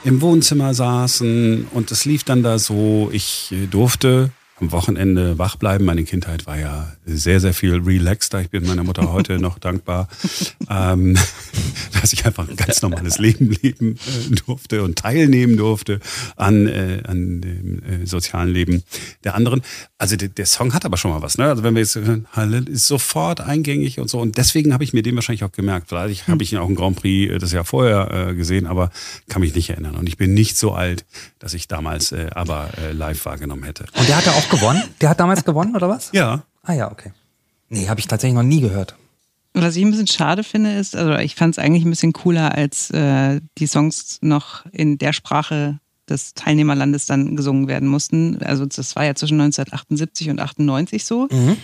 im 0.06 0.22
Wohnzimmer 0.22 0.74
saßen 0.74 1.68
und 1.72 1.92
es 1.92 2.06
lief 2.06 2.24
dann 2.24 2.44
da 2.44 2.60
so. 2.60 3.10
Ich 3.12 3.52
äh, 3.52 3.68
durfte 3.68 4.32
am 4.60 4.72
Wochenende 4.72 5.38
wach 5.38 5.56
bleiben. 5.56 5.86
Meine 5.86 6.04
Kindheit 6.04 6.46
war 6.46 6.58
ja 6.58 6.92
sehr, 7.06 7.40
sehr 7.40 7.54
viel 7.54 7.76
relaxter. 7.76 8.42
Ich 8.42 8.50
bin 8.50 8.66
meiner 8.68 8.84
Mutter 8.84 9.12
heute 9.12 9.40
noch 9.40 9.58
dankbar, 9.58 10.08
ähm, 10.70 11.18
dass 12.02 12.14
ich 12.14 12.26
einfach 12.26 12.48
ein 12.48 12.56
ganz 12.56 12.82
normales 12.82 13.18
Leben 13.18 13.52
leben 13.62 13.96
äh, 13.96 14.36
durfte 14.46 14.84
und 14.84 14.98
teilnehmen 14.98 15.58
durfte 15.58 16.00
an, 16.36 16.68
äh, 16.68 17.02
an 17.06 17.42
dem 17.42 17.82
äh, 17.84 18.06
sozialen 18.06 18.50
Leben 18.50 18.84
der 19.24 19.36
anderen. 19.36 19.62
Also 19.98 20.16
der, 20.16 20.30
der, 20.30 20.46
Song 20.46 20.74
hat 20.74 20.86
aber 20.86 20.98
schon 20.98 21.12
mal 21.12 21.22
was. 21.22 21.38
Ne? 21.38 21.46
Also 21.46 21.64
wenn 21.64 21.74
wir 21.74 21.82
jetzt 21.82 21.96
hören, 21.96 22.28
ist 22.68 22.88
sofort 22.88 23.42
eingängig 23.42 24.00
und 24.00 24.10
so. 24.10 24.20
Und 24.20 24.38
deswegen 24.38 24.74
habe 24.74 24.84
ich 24.84 24.94
mir 24.94 25.02
den 25.02 25.16
wahrscheinlich 25.16 25.44
auch 25.44 25.52
gemerkt. 25.52 25.90
Vielleicht 25.90 26.28
habe 26.28 26.44
ich 26.44 26.54
ihn 26.54 26.60
auch 26.60 26.70
im 26.70 26.76
Grand 26.76 26.98
Prix 26.98 27.34
äh, 27.34 27.38
das 27.40 27.52
Jahr 27.52 27.66
vorher 27.66 28.30
äh, 28.30 28.36
gesehen, 28.36 28.68
aber 28.68 28.92
kann 29.30 29.42
mich 29.42 29.56
nicht 29.56 29.72
erinnern. 29.72 29.96
Und 29.96 30.08
ich 30.08 30.18
bin 30.18 30.34
nicht 30.34 30.58
so 30.58 30.74
alt, 30.74 31.06
dass 31.40 31.54
ich 31.54 31.68
damals 31.68 32.12
äh, 32.12 32.28
aber 32.36 32.70
äh, 32.78 32.92
live 32.92 33.26
wahrgenommen 33.26 33.64
hätte. 33.64 33.86
Und 33.98 34.08
der 34.08 34.18
hatte 34.18 34.32
auch 34.32 34.43
gewonnen? 34.50 34.84
Der 35.02 35.10
hat 35.10 35.20
damals 35.20 35.44
gewonnen, 35.44 35.76
oder 35.76 35.90
was? 35.90 36.10
Ja. 36.14 36.44
Ah 36.64 36.74
ja, 36.74 36.92
okay. 36.92 37.12
Nee, 37.70 37.88
habe 37.88 38.00
ich 38.00 38.08
tatsächlich 38.08 38.36
noch 38.36 38.44
nie 38.44 38.62
gehört. 38.62 38.96
Was 39.54 39.76
ich 39.76 39.84
ein 39.84 39.92
bisschen 39.92 40.08
schade 40.08 40.44
finde, 40.44 40.74
ist, 40.74 40.96
also 40.96 41.14
ich 41.16 41.36
fand 41.36 41.56
es 41.56 41.64
eigentlich 41.64 41.86
ein 41.86 41.90
bisschen 41.90 42.14
cooler, 42.14 42.56
als 42.56 42.90
äh, 42.92 43.40
die 43.58 43.68
Songs 43.68 44.18
noch 44.22 44.66
in 44.72 44.98
der 44.98 45.14
Sprache 45.14 45.80
des 46.10 46.34
Teilnehmerlandes 46.34 47.06
dann 47.06 47.36
gesungen 47.36 47.68
werden 47.68 47.88
mussten. 47.88 48.42
Also 48.44 48.66
das 48.66 48.96
war 48.96 49.06
ja 49.06 49.16
zwischen 49.16 49.40
1978 49.40 50.30
und 50.30 50.40
98 50.40 51.06
so. 51.06 51.28
Mhm 51.32 51.58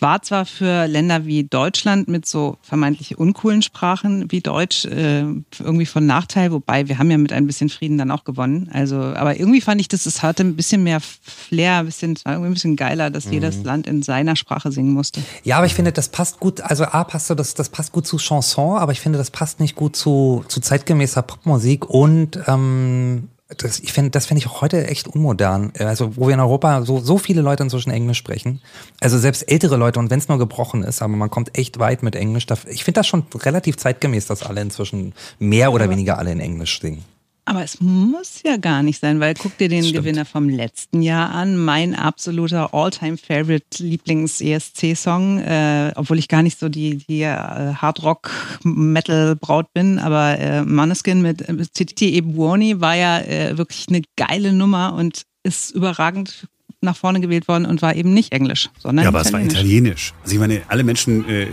war 0.00 0.22
zwar 0.22 0.46
für 0.46 0.86
Länder 0.86 1.26
wie 1.26 1.44
Deutschland 1.44 2.08
mit 2.08 2.24
so 2.26 2.56
vermeintlich 2.62 3.18
uncoolen 3.18 3.60
Sprachen 3.60 4.30
wie 4.30 4.40
Deutsch 4.40 4.86
äh, 4.86 5.24
irgendwie 5.58 5.84
von 5.84 6.06
Nachteil, 6.06 6.52
wobei 6.52 6.88
wir 6.88 6.98
haben 6.98 7.10
ja 7.10 7.18
mit 7.18 7.32
ein 7.32 7.46
bisschen 7.46 7.68
Frieden 7.68 7.98
dann 7.98 8.10
auch 8.10 8.24
gewonnen. 8.24 8.70
Also, 8.72 8.96
aber 8.96 9.38
irgendwie 9.38 9.60
fand 9.60 9.80
ich, 9.80 9.88
dass 9.88 10.06
es 10.06 10.22
hatte 10.22 10.42
ein 10.42 10.56
bisschen 10.56 10.84
mehr 10.84 11.00
Flair, 11.00 11.78
ein 11.78 11.86
bisschen, 11.86 12.18
irgendwie 12.24 12.46
ein 12.46 12.54
bisschen 12.54 12.76
geiler, 12.76 13.10
dass 13.10 13.26
mhm. 13.26 13.32
jedes 13.34 13.62
Land 13.62 13.86
in 13.86 14.02
seiner 14.02 14.36
Sprache 14.36 14.72
singen 14.72 14.92
musste. 14.92 15.20
Ja, 15.42 15.58
aber 15.58 15.66
ich 15.66 15.74
finde, 15.74 15.92
das 15.92 16.08
passt 16.08 16.40
gut. 16.40 16.62
Also 16.62 16.84
A 16.84 17.04
passt 17.04 17.26
so, 17.26 17.34
das, 17.34 17.54
das 17.54 17.68
passt 17.68 17.92
gut 17.92 18.06
zu 18.06 18.16
Chanson, 18.16 18.78
aber 18.78 18.92
ich 18.92 19.00
finde, 19.00 19.18
das 19.18 19.30
passt 19.30 19.60
nicht 19.60 19.76
gut 19.76 19.96
zu, 19.96 20.44
zu 20.48 20.60
zeitgemäßer 20.60 21.22
Popmusik 21.22 21.88
und 21.88 22.38
ähm, 22.46 23.28
das, 23.48 23.78
ich 23.80 23.92
finde, 23.92 24.10
das 24.10 24.26
finde 24.26 24.40
ich 24.40 24.46
auch 24.46 24.62
heute 24.62 24.86
echt 24.86 25.06
unmodern. 25.06 25.72
Also, 25.78 26.16
wo 26.16 26.28
wir 26.28 26.34
in 26.34 26.40
Europa 26.40 26.82
so, 26.82 27.00
so 27.00 27.18
viele 27.18 27.42
Leute 27.42 27.62
inzwischen 27.62 27.90
Englisch 27.90 28.18
sprechen. 28.18 28.60
Also 29.00 29.18
selbst 29.18 29.42
ältere 29.42 29.76
Leute, 29.76 29.98
und 29.98 30.10
wenn 30.10 30.18
es 30.18 30.28
nur 30.28 30.38
gebrochen 30.38 30.82
ist, 30.82 31.02
aber 31.02 31.14
man 31.14 31.30
kommt 31.30 31.56
echt 31.56 31.78
weit 31.78 32.02
mit 32.02 32.16
Englisch. 32.16 32.46
Ich 32.68 32.84
finde 32.84 33.00
das 33.00 33.06
schon 33.06 33.24
relativ 33.34 33.76
zeitgemäß, 33.76 34.26
dass 34.26 34.42
alle 34.42 34.62
inzwischen 34.62 35.12
mehr 35.38 35.72
oder 35.72 35.90
weniger 35.90 36.18
alle 36.18 36.32
in 36.32 36.40
Englisch 36.40 36.80
singen. 36.80 37.04
Aber 37.46 37.62
es 37.62 37.80
muss 37.80 38.40
ja 38.44 38.56
gar 38.56 38.82
nicht 38.82 39.00
sein, 39.00 39.20
weil 39.20 39.34
guck 39.34 39.58
dir 39.58 39.68
den 39.68 39.92
Gewinner 39.92 40.24
vom 40.24 40.48
letzten 40.48 41.02
Jahr 41.02 41.30
an. 41.30 41.58
Mein 41.58 41.94
absoluter 41.94 42.72
All-Time-Favorite 42.72 43.82
Lieblings-ESC-Song, 43.82 45.40
äh, 45.40 45.92
obwohl 45.94 46.18
ich 46.18 46.28
gar 46.28 46.42
nicht 46.42 46.58
so 46.58 46.70
die, 46.70 46.96
die 46.96 47.20
äh, 47.20 47.74
Hard-Rock-Metal-Braut 47.74 49.72
bin, 49.74 49.98
aber 49.98 50.38
äh, 50.38 50.62
Maneskin 50.62 51.20
mit 51.20 51.46
äh, 51.46 51.54
Titi 51.72 52.16
Ebuoni 52.16 52.80
war 52.80 52.96
ja 52.96 53.20
äh, 53.20 53.58
wirklich 53.58 53.88
eine 53.88 54.02
geile 54.16 54.52
Nummer 54.54 54.94
und 54.94 55.22
ist 55.42 55.70
überragend 55.72 56.48
nach 56.80 56.96
vorne 56.96 57.20
gewählt 57.20 57.48
worden 57.48 57.66
und 57.66 57.82
war 57.82 57.94
eben 57.96 58.14
nicht 58.14 58.32
Englisch, 58.32 58.70
sondern 58.78 59.04
Ja, 59.04 59.08
aber 59.08 59.20
es 59.20 59.32
war 59.32 59.40
Italienisch. 59.40 59.58
italienisch. 59.60 60.14
Also 60.22 60.34
ich 60.34 60.40
meine, 60.40 60.62
alle 60.68 60.84
Menschen 60.84 61.28
äh, 61.28 61.46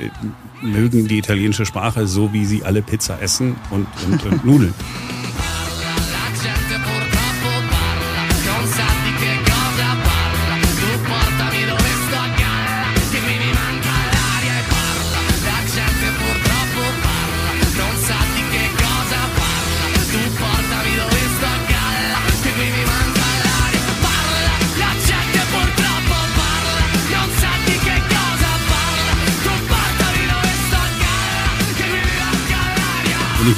mögen 0.62 1.08
die 1.08 1.18
italienische 1.18 1.66
Sprache 1.66 2.08
so, 2.08 2.32
wie 2.34 2.46
sie 2.46 2.64
alle 2.64 2.82
Pizza 2.82 3.22
essen 3.22 3.56
und, 3.72 3.88
und, 4.06 4.24
und 4.26 4.46
Nudeln. 4.46 4.74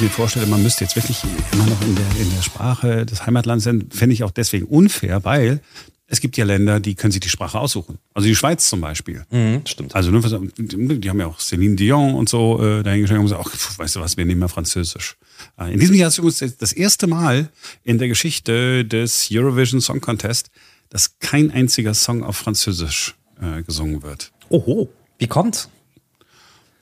Mir 0.04 0.10
vorstelle, 0.10 0.46
man 0.46 0.62
müsste 0.62 0.84
jetzt 0.84 0.96
wirklich 0.96 1.22
immer 1.52 1.64
noch 1.64 1.80
in 1.80 1.94
der, 1.94 2.04
in 2.20 2.30
der 2.30 2.42
Sprache 2.42 3.06
des 3.06 3.24
Heimatlands 3.24 3.64
sein, 3.64 3.88
fände 3.90 4.12
ich 4.12 4.22
auch 4.22 4.30
deswegen 4.30 4.66
unfair, 4.66 5.24
weil 5.24 5.60
es 6.06 6.20
gibt 6.20 6.36
ja 6.36 6.44
Länder, 6.44 6.78
die 6.78 6.94
können 6.94 7.10
sich 7.10 7.22
die 7.22 7.30
Sprache 7.30 7.58
aussuchen. 7.58 7.98
Also 8.12 8.28
die 8.28 8.36
Schweiz 8.36 8.68
zum 8.68 8.82
Beispiel. 8.82 9.24
Mhm, 9.30 9.62
stimmt. 9.64 9.94
Also 9.94 10.10
die 10.12 11.08
haben 11.08 11.20
ja 11.20 11.26
auch 11.26 11.38
Céline 11.38 11.76
Dion 11.76 12.14
und 12.14 12.28
so 12.28 12.62
äh, 12.62 12.82
dahingestellt 12.82 13.20
und 13.20 13.26
gesagt, 13.26 13.46
ach, 13.48 13.78
weißt 13.78 13.96
du 13.96 14.00
was, 14.00 14.18
wir 14.18 14.26
nehmen 14.26 14.40
mal 14.40 14.48
Französisch. 14.48 15.16
Äh, 15.58 15.72
in 15.72 15.80
diesem 15.80 15.94
Jahr 15.94 16.08
ist 16.08 16.18
übrigens 16.18 16.56
das 16.58 16.72
erste 16.72 17.06
Mal 17.06 17.48
in 17.82 17.96
der 17.96 18.08
Geschichte 18.08 18.84
des 18.84 19.28
Eurovision 19.32 19.80
Song 19.80 20.02
Contest, 20.02 20.50
dass 20.90 21.18
kein 21.18 21.50
einziger 21.50 21.94
Song 21.94 22.22
auf 22.22 22.36
Französisch 22.36 23.14
äh, 23.40 23.62
gesungen 23.62 24.02
wird. 24.02 24.32
Oho, 24.50 24.90
wie 25.18 25.26
kommt's? 25.28 25.70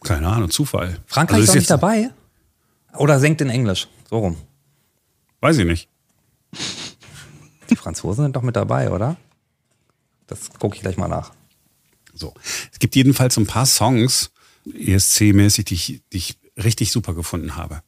Keine 0.03 0.27
Ahnung, 0.27 0.51
Zufall. 0.51 0.99
Frankreich 1.07 1.43
Also 1.43 1.53
ist 1.53 1.63
ist 1.63 1.71
doch 1.71 1.77
nicht 1.77 1.83
dabei? 1.83 2.11
Oder 2.97 3.19
senkt 3.19 3.41
in 3.41 3.51
Englisch? 3.51 3.89
So 4.09 4.19
rum. 4.19 4.37
Weiß 5.41 5.59
ich 5.59 5.67
nicht. 5.67 5.89
Die 7.71 7.77
Franzosen 7.77 8.25
sind 8.25 8.37
doch 8.37 8.43
mit 8.43 8.57
dabei, 8.57 8.91
oder? 8.91 9.17
Das 10.27 10.51
gucke 10.59 10.77
ich 10.77 10.83
gleich 10.83 10.97
mal 10.97 11.09
nach. 11.09 11.33
So. 12.15 12.35
Es 12.71 12.79
gibt 12.79 12.95
jedenfalls 12.95 13.37
ein 13.37 13.47
paar 13.47 13.67
Songs, 13.67 14.31
ESC-mäßig, 14.67 15.65
die 15.65 15.75
ich, 15.75 16.03
die 16.13 16.19
ich 16.19 16.39
richtig 16.63 16.93
super 16.93 17.15
gefunden 17.15 17.57
habe. 17.57 17.83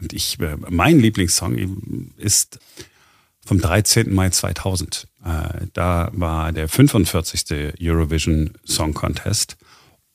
Und 0.00 0.12
ich, 0.12 0.38
äh, 0.40 0.56
mein 0.68 1.00
Lieblingssong 1.00 2.12
ist 2.16 2.58
vom 3.44 3.60
13. 3.60 4.12
Mai 4.12 4.30
2000. 4.30 5.08
Äh, 5.24 5.66
da 5.72 6.10
war 6.12 6.52
der 6.52 6.68
45. 6.68 7.74
Eurovision 7.80 8.52
Song 8.64 8.94
Contest. 8.94 9.56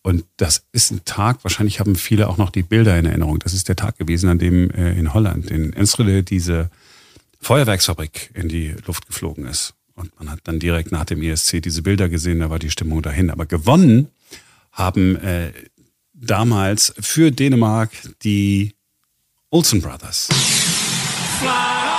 Und 0.03 0.23
das 0.37 0.63
ist 0.71 0.91
ein 0.91 1.03
Tag, 1.05 1.43
wahrscheinlich 1.43 1.79
haben 1.79 1.95
viele 1.95 2.29
auch 2.29 2.37
noch 2.37 2.49
die 2.49 2.63
Bilder 2.63 2.97
in 2.97 3.05
Erinnerung. 3.05 3.39
Das 3.39 3.53
ist 3.53 3.67
der 3.67 3.75
Tag 3.75 3.97
gewesen, 3.97 4.29
an 4.29 4.39
dem 4.39 4.71
äh, 4.71 4.97
in 4.97 5.13
Holland, 5.13 5.51
in 5.51 5.73
Enschede, 5.73 6.23
diese 6.23 6.69
Feuerwerksfabrik 7.41 8.31
in 8.33 8.47
die 8.47 8.75
Luft 8.85 9.07
geflogen 9.07 9.45
ist. 9.45 9.73
Und 9.95 10.17
man 10.19 10.29
hat 10.29 10.39
dann 10.43 10.59
direkt 10.59 10.91
nach 10.91 11.05
dem 11.05 11.21
ESC 11.21 11.61
diese 11.61 11.81
Bilder 11.81 12.07
gesehen, 12.07 12.39
da 12.39 12.49
war 12.49 12.59
die 12.59 12.69
Stimmung 12.69 13.01
dahin. 13.01 13.31
Aber 13.31 13.45
gewonnen 13.45 14.07
haben 14.71 15.15
äh, 15.17 15.51
damals 16.13 16.93
für 16.99 17.31
Dänemark 17.31 17.91
die 18.23 18.75
Olsen 19.49 19.81
Brothers. 19.81 20.27
Fly, 21.39 21.96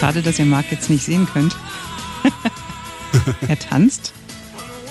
Schade, 0.00 0.22
dass 0.22 0.38
ihr 0.38 0.46
Marc 0.46 0.70
jetzt 0.70 0.88
nicht 0.90 1.04
sehen 1.04 1.28
könnt. 1.32 1.54
er 3.48 3.58
tanzt. 3.58 4.12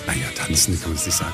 Naja, 0.05 0.27
tanzen 0.35 0.79
kann 0.79 0.91
man 0.91 0.97
es 0.97 1.05
nicht 1.05 1.17
sagen. 1.17 1.33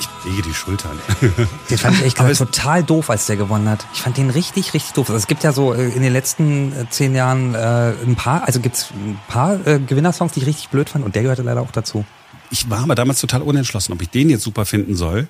Ich 0.00 0.06
bewege 0.22 0.42
die 0.42 0.54
Schultern. 0.54 0.98
Den 1.70 1.78
fand 1.78 1.96
ich 1.98 2.04
echt 2.04 2.20
Aber 2.20 2.32
total 2.32 2.82
doof, 2.82 3.10
als 3.10 3.26
der 3.26 3.36
gewonnen 3.36 3.68
hat. 3.68 3.86
Ich 3.94 4.00
fand 4.02 4.16
den 4.16 4.30
richtig, 4.30 4.74
richtig 4.74 4.92
doof. 4.94 5.08
Also 5.10 5.18
es 5.18 5.26
gibt 5.26 5.44
ja 5.44 5.52
so 5.52 5.72
äh, 5.74 5.88
in 5.90 6.02
den 6.02 6.12
letzten 6.12 6.72
äh, 6.72 6.88
zehn 6.90 7.14
Jahren 7.14 7.54
äh, 7.54 7.92
ein 8.04 8.16
paar, 8.16 8.44
also 8.44 8.60
gibt's 8.60 8.90
ein 8.90 9.18
paar 9.28 9.66
äh, 9.66 9.78
Gewinnersongs, 9.78 10.32
die 10.32 10.40
ich 10.40 10.46
richtig 10.46 10.68
blöd 10.70 10.88
fand 10.88 11.04
und 11.04 11.14
der 11.14 11.22
gehörte 11.22 11.42
leider 11.42 11.60
auch 11.62 11.70
dazu. 11.70 12.04
Ich 12.50 12.68
war 12.70 12.80
aber 12.82 12.94
damals 12.94 13.20
total 13.20 13.42
unentschlossen, 13.42 13.92
ob 13.92 14.02
ich 14.02 14.10
den 14.10 14.30
jetzt 14.30 14.42
super 14.44 14.64
finden 14.66 14.96
soll. 14.96 15.28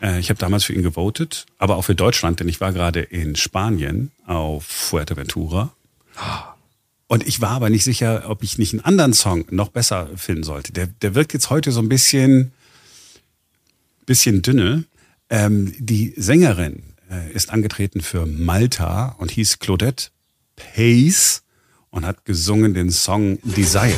Äh, 0.00 0.18
Ich 0.20 0.30
habe 0.30 0.38
damals 0.38 0.64
für 0.64 0.72
ihn 0.72 0.82
gewotet, 0.82 1.46
aber 1.58 1.76
auch 1.76 1.82
für 1.82 1.94
Deutschland, 1.94 2.40
denn 2.40 2.48
ich 2.48 2.60
war 2.60 2.72
gerade 2.72 3.00
in 3.00 3.36
Spanien 3.36 4.12
auf 4.26 4.64
Fuerteventura. 4.64 5.70
Und 7.12 7.26
ich 7.26 7.42
war 7.42 7.50
aber 7.50 7.68
nicht 7.68 7.84
sicher, 7.84 8.24
ob 8.28 8.42
ich 8.42 8.56
nicht 8.56 8.72
einen 8.72 8.80
anderen 8.80 9.12
Song 9.12 9.44
noch 9.50 9.68
besser 9.68 10.08
finden 10.16 10.44
sollte. 10.44 10.72
Der, 10.72 10.86
der 10.86 11.14
wirkt 11.14 11.34
jetzt 11.34 11.50
heute 11.50 11.70
so 11.70 11.80
ein 11.80 11.90
bisschen, 11.90 12.52
bisschen 14.06 14.40
dünne. 14.40 14.84
Ähm, 15.28 15.74
die 15.78 16.14
Sängerin 16.16 16.82
äh, 17.10 17.30
ist 17.32 17.50
angetreten 17.50 18.00
für 18.00 18.24
Malta 18.24 19.14
und 19.18 19.30
hieß 19.30 19.58
Claudette 19.58 20.06
Pace 20.56 21.42
und 21.90 22.06
hat 22.06 22.24
gesungen 22.24 22.72
den 22.72 22.90
Song 22.90 23.38
Desire. 23.42 23.92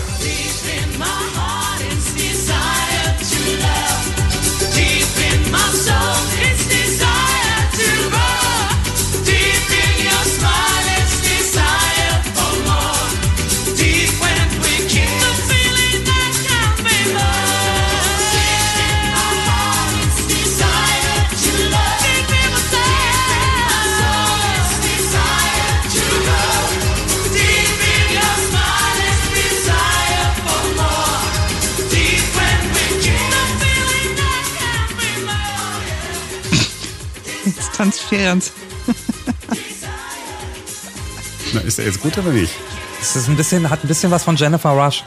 Ferenc. 38.24 38.44
Na, 41.52 41.60
ist 41.60 41.78
er 41.78 41.84
jetzt 41.84 42.00
gut 42.00 42.16
oder 42.16 42.30
nicht? 42.30 42.52
Das 42.98 43.16
ist 43.16 43.28
ein 43.28 43.36
bisschen, 43.36 43.68
hat 43.68 43.84
ein 43.84 43.88
bisschen 43.88 44.10
was 44.10 44.24
von 44.24 44.36
Jennifer 44.36 44.70
Rush. 44.70 45.04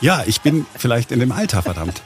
Ja, 0.00 0.22
ich 0.26 0.40
bin 0.40 0.66
vielleicht 0.76 1.10
in 1.10 1.18
dem 1.18 1.32
Alter, 1.32 1.62
verdammt. 1.62 2.02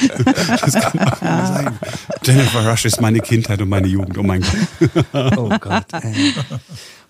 Das 0.24 0.72
kann 0.74 0.98
auch 1.00 1.22
mal 1.22 1.46
sein. 1.46 1.78
Jennifer 2.24 2.70
Rush 2.70 2.84
ist 2.84 3.00
meine 3.00 3.20
Kindheit 3.20 3.60
und 3.60 3.68
meine 3.68 3.86
Jugend. 3.86 4.18
Oh 4.18 4.22
mein 4.22 4.42
Gott. 4.42 5.06
Oh 5.36 5.48
Gott. 5.60 5.86
Ey. 5.92 6.34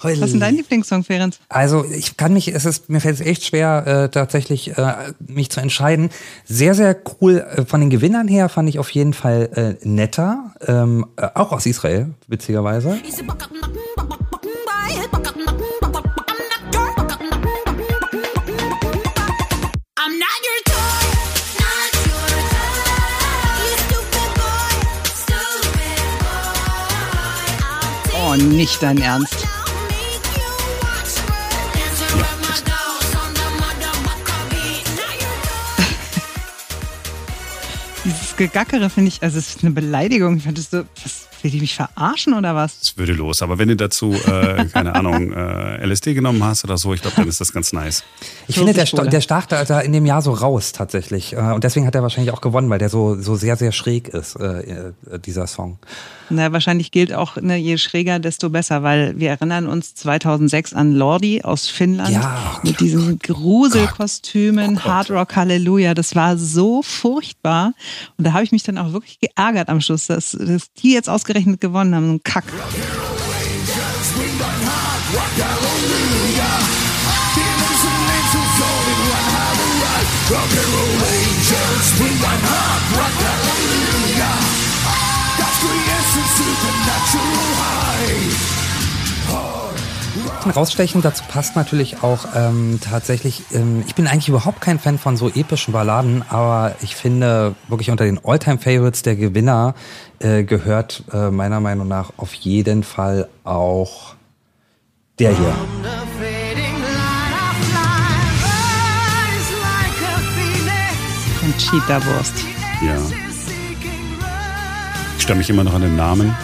Was 0.02 0.12
ist 0.12 0.32
denn 0.32 0.40
dein 0.40 0.56
Lieblingssong, 0.56 1.04
Ferenc? 1.04 1.34
Also 1.48 1.84
ich 1.84 2.16
kann 2.16 2.32
mich, 2.32 2.48
es 2.48 2.64
ist, 2.64 2.88
mir 2.90 3.00
fällt 3.00 3.14
es 3.14 3.26
echt 3.26 3.44
schwer, 3.44 3.86
äh, 3.86 4.08
tatsächlich 4.08 4.76
äh, 4.76 4.94
mich 5.26 5.50
zu 5.50 5.60
entscheiden. 5.60 6.10
Sehr, 6.44 6.74
sehr 6.74 6.96
cool 7.20 7.38
äh, 7.38 7.64
von 7.64 7.80
den 7.80 7.90
Gewinnern 7.90 8.28
her 8.28 8.48
fand 8.48 8.68
ich 8.68 8.78
auf 8.78 8.90
jeden 8.90 9.14
Fall 9.14 9.78
äh, 9.82 9.88
netter, 9.88 10.52
ähm, 10.66 11.06
äh, 11.16 11.28
auch 11.34 11.52
aus 11.52 11.66
Israel, 11.66 12.10
witzigerweise. 12.28 12.98
Not 28.46 28.54
your 28.54 29.26
toy. 29.26 29.46
Dieses 38.04 38.36
Gegackere 38.36 38.88
finde 38.88 39.08
ich, 39.08 39.22
also 39.22 39.38
es 39.38 39.48
ist 39.56 39.64
eine 39.64 39.72
Beleidigung. 39.72 40.36
Ich 40.36 40.44
fand 40.44 40.58
das 40.58 40.70
so, 40.70 40.84
was, 41.02 41.26
will 41.42 41.50
die 41.50 41.60
mich 41.60 41.74
verarschen 41.74 42.34
oder 42.34 42.54
was? 42.54 42.78
Das 42.78 42.96
würde 42.96 43.12
los. 43.14 43.42
Aber 43.42 43.58
wenn 43.58 43.68
du 43.68 43.76
dazu, 43.76 44.12
äh, 44.12 44.64
keine 44.66 44.94
Ahnung, 44.94 45.32
äh, 45.32 45.84
LSD 45.84 46.14
genommen 46.14 46.42
hast 46.44 46.62
oder 46.64 46.78
so, 46.78 46.94
ich 46.94 47.02
glaube, 47.02 47.16
dann 47.16 47.28
ist 47.28 47.40
das 47.40 47.52
ganz 47.52 47.72
nice. 47.72 48.04
Ich 48.46 48.54
So 48.56 48.64
finde, 48.64 48.74
der, 48.74 48.84
der 49.06 49.20
stach 49.20 49.46
da 49.46 49.64
da 49.64 49.80
in 49.80 49.92
dem 49.92 50.06
Jahr 50.06 50.22
so 50.22 50.32
raus 50.32 50.70
tatsächlich. 50.72 51.32
Äh, 51.32 51.36
Und 51.36 51.64
deswegen 51.64 51.86
hat 51.86 51.94
er 51.96 52.02
wahrscheinlich 52.02 52.32
auch 52.32 52.40
gewonnen, 52.40 52.70
weil 52.70 52.78
der 52.78 52.90
so, 52.90 53.20
so 53.20 53.34
sehr, 53.34 53.56
sehr 53.56 53.72
schräg 53.72 54.08
ist, 54.08 54.36
äh, 54.36 54.60
äh, 54.60 54.92
dieser 55.18 55.46
Song. 55.46 55.78
Na, 56.30 56.52
wahrscheinlich 56.52 56.90
gilt 56.90 57.12
auch, 57.12 57.36
ne, 57.36 57.56
je 57.56 57.78
schräger, 57.78 58.18
desto 58.18 58.50
besser, 58.50 58.82
weil 58.82 59.18
wir 59.18 59.30
erinnern 59.30 59.66
uns 59.66 59.94
2006 59.94 60.72
an 60.74 60.92
Lordi 60.92 61.42
aus 61.42 61.68
Finnland 61.68 62.10
Ja. 62.10 62.60
mit 62.62 62.80
diesen 62.80 63.18
Gruselkostümen, 63.18 64.84
Hard 64.84 65.10
Rock 65.10 65.36
Halleluja. 65.36 65.94
Das 65.94 66.14
war 66.14 66.36
so 66.36 66.82
furchtbar. 66.82 67.72
Und 68.18 68.26
da 68.26 68.32
habe 68.32 68.44
ich 68.44 68.52
mich 68.52 68.62
dann 68.62 68.78
auch 68.78 68.92
wirklich 68.92 69.18
geärgert 69.20 69.68
am 69.68 69.80
Schluss, 69.80 70.06
dass, 70.06 70.32
dass 70.32 70.72
die 70.74 70.92
jetzt 70.92 71.08
ausgerechnet 71.08 71.60
gewonnen 71.60 71.94
haben. 71.94 72.06
So 72.06 72.12
ein 72.14 72.22
Kack. 72.24 72.44
Rausstechen, 90.54 91.02
dazu 91.02 91.24
passt 91.28 91.56
natürlich 91.56 92.02
auch 92.02 92.26
ähm, 92.34 92.78
tatsächlich, 92.80 93.42
ähm, 93.52 93.82
ich 93.86 93.94
bin 93.94 94.06
eigentlich 94.06 94.28
überhaupt 94.28 94.60
kein 94.60 94.78
Fan 94.78 94.98
von 94.98 95.16
so 95.16 95.28
epischen 95.28 95.72
Balladen, 95.72 96.24
aber 96.28 96.76
ich 96.82 96.94
finde 96.94 97.54
wirklich 97.68 97.90
unter 97.90 98.04
den 98.04 98.24
Alltime-Favorites 98.24 99.02
der 99.02 99.16
Gewinner 99.16 99.74
äh, 100.18 100.44
gehört 100.44 101.04
äh, 101.12 101.30
meiner 101.30 101.60
Meinung 101.60 101.88
nach 101.88 102.12
auf 102.16 102.34
jeden 102.34 102.84
Fall 102.84 103.28
auch 103.44 104.14
der 105.18 105.36
hier. 105.36 105.54
Conchita 111.40 112.04
Wurst. 112.04 112.34
Ja. 112.82 112.96
Ich 115.16 115.22
stelle 115.22 115.38
mich 115.38 115.50
immer 115.50 115.64
noch 115.64 115.74
an 115.74 115.82
den 115.82 115.96
Namen. 115.96 116.36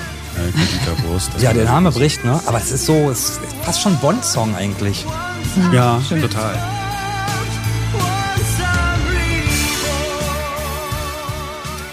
Conchita 0.52 1.09
Wurst. 1.09 1.30
Das 1.35 1.42
Ja, 1.42 1.52
der 1.52 1.64
Name 1.64 1.90
bricht, 1.90 2.25
ne? 2.25 2.40
Aber 2.47 2.59
es 2.59 2.71
ist 2.71 2.87
so, 2.87 3.11
es 3.11 3.30
ist 3.30 3.40
fast 3.62 3.80
schon 3.80 3.97
Bond-Song 3.99 4.54
eigentlich. 4.54 5.04
Ja, 5.73 6.00
total. 6.09 6.59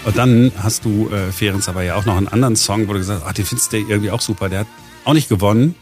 Und 0.04 0.16
dann 0.16 0.50
hast 0.62 0.84
du, 0.84 1.08
äh, 1.10 1.30
Ferenc, 1.30 1.68
aber 1.68 1.82
ja 1.82 1.94
auch 1.94 2.04
noch 2.04 2.16
einen 2.16 2.28
anderen 2.28 2.56
Song, 2.56 2.88
wo 2.88 2.92
du 2.92 2.98
gesagt 2.98 3.20
hast, 3.20 3.28
ach, 3.28 3.32
den 3.32 3.44
findest 3.44 3.72
du 3.72 3.76
irgendwie 3.76 4.10
auch 4.10 4.20
super. 4.20 4.48
Der 4.48 4.60
hat 4.60 4.66
auch 5.04 5.12
nicht 5.12 5.28
gewonnen. 5.28 5.74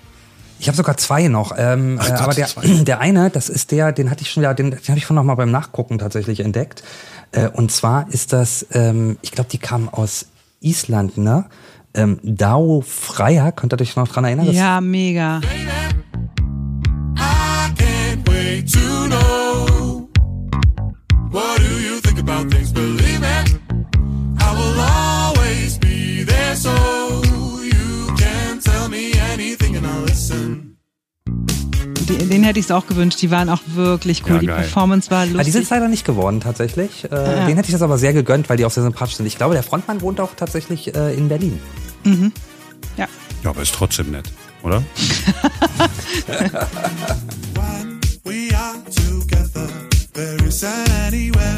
Ich 0.61 0.67
habe 0.67 0.77
sogar 0.77 0.97
zwei 0.97 1.29
noch, 1.29 1.53
ähm, 1.57 1.99
Ach 2.01 2.09
äh, 2.09 2.11
Gott, 2.11 2.21
aber 2.21 2.35
der, 2.35 2.47
zwei. 2.47 2.67
der 2.85 3.01
eine, 3.01 3.31
das 3.31 3.49
ist 3.49 3.71
der, 3.71 3.93
den 3.93 4.11
hatte 4.11 4.23
ich 4.23 4.31
schon, 4.31 4.43
ja, 4.43 4.55
den, 4.55 4.73
den 4.73 4.89
habe 4.89 4.99
ich 4.99 5.07
von 5.07 5.15
noch 5.17 5.25
mal 5.25 5.37
beim 5.37 5.51
Nachgucken 5.51 5.99
tatsächlich 5.99 6.41
entdeckt. 6.41 6.83
Äh, 7.31 7.49
und 7.49 7.71
zwar 7.71 8.09
ist 8.13 8.33
das, 8.33 8.67
ähm, 8.73 9.19
ich 9.23 9.33
glaube, 9.33 9.51
die 9.51 9.59
kam 9.59 9.89
aus 9.89 10.27
Island, 10.61 11.17
ne? 11.17 11.47
Ähm, 11.95 12.21
Dao 12.23 12.83
Freier, 12.87 13.53
könnt 13.53 13.73
ihr 13.73 13.81
euch 13.81 13.97
noch 13.97 14.09
dran 14.09 14.25
erinnern? 14.25 14.51
Ja, 14.53 14.81
mega. 14.81 15.41
I 22.79 22.88
Die, 32.09 32.17
den 32.29 32.43
hätte 32.45 32.59
ich 32.59 32.65
es 32.67 32.71
auch 32.71 32.87
gewünscht. 32.87 33.21
Die 33.23 33.31
waren 33.31 33.49
auch 33.51 33.61
wirklich 33.75 34.23
cool. 34.27 34.33
Ja, 34.37 34.39
die. 34.41 34.47
Performance 34.47 35.11
war 35.11 35.21
Ah, 35.23 35.27
die 35.27 35.33
lustig. 35.35 35.53
sind 35.53 35.71
leider 35.71 35.89
nicht 35.89 36.05
geworden 36.05 36.41
tatsächlich. 36.41 37.05
Äh, 37.05 37.09
Ja. 37.15 37.47
Den 37.47 37.57
hätte 37.57 37.69
ich 37.69 37.73
das 37.73 37.83
aber 37.83 37.99
sehr 37.99 38.13
gegönnt, 38.13 38.49
weil 38.49 38.57
die 38.57 38.65
auch 38.65 38.71
sehr 38.71 38.83
sympathisch 38.83 39.17
sind. 39.17 39.27
Ich 39.27 39.37
glaube, 39.37 39.55
der 39.55 39.63
Frontmann 39.63 40.01
wohnt 40.01 40.21
auch 40.21 40.31
tatsächlich 40.37 40.95
äh, 40.95 41.15
in 41.15 41.29
Berlin. 41.29 41.61
ja. 42.97 43.07
Ja, 43.45 43.51
aber 43.51 43.63
ist 43.63 43.75
trotzdem 43.75 44.11
nett, 44.11 44.31
oder? 44.65 44.83
When 47.55 48.01
we 48.25 48.49
are 48.57 48.75
together, 48.85 49.69
there 50.13 50.37
isn't 50.47 50.91
anywhere 51.07 51.58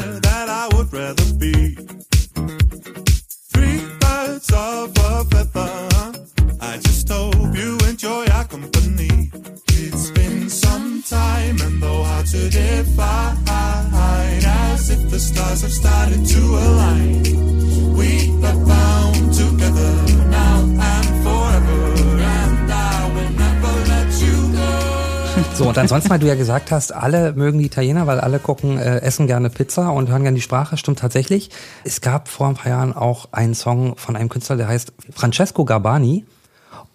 und 25.71 25.77
ansonsten, 25.77 26.09
weil 26.09 26.19
du 26.19 26.27
ja 26.27 26.35
gesagt 26.35 26.69
hast, 26.71 26.93
alle 26.93 27.33
mögen 27.33 27.59
die 27.59 27.65
Italiener, 27.65 28.05
weil 28.07 28.19
alle 28.19 28.39
gucken, 28.39 28.77
äh, 28.77 28.99
essen 28.99 29.25
gerne 29.27 29.49
Pizza 29.49 29.89
und 29.91 30.09
hören 30.09 30.23
gerne 30.23 30.35
die 30.35 30.41
Sprache. 30.41 30.77
Stimmt 30.77 30.99
tatsächlich. 30.99 31.49
Es 31.83 32.01
gab 32.01 32.27
vor 32.27 32.47
ein 32.47 32.55
paar 32.55 32.71
Jahren 32.71 32.93
auch 32.95 33.29
einen 33.31 33.55
Song 33.55 33.95
von 33.97 34.15
einem 34.15 34.29
Künstler, 34.29 34.57
der 34.57 34.67
heißt 34.67 34.93
Francesco 35.13 35.65
Garbani. 35.65 36.25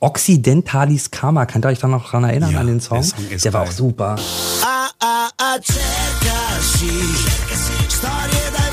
Occidentalis 0.01 1.11
Karma. 1.11 1.47
Könnt 1.47 1.65
ihr 1.65 1.69
euch 1.71 1.79
da 1.79 1.89
noch 1.89 2.11
dran 2.11 2.25
erinnern 2.25 2.53
Ja, 2.53 2.61
an 2.61 2.67
den 2.67 2.81
Song? 2.81 2.99
der 2.99 3.05
Song 3.05 3.29
ist 3.31 3.45
der 3.47 3.53
war 3.55 3.63
geil. 3.63 3.71
auch 3.71 3.75
super. 3.75 4.17
Ah 4.63 4.89
ah 5.01 5.29
ah 5.39 5.57
cercasi 5.63 6.91
Storie 7.89 8.66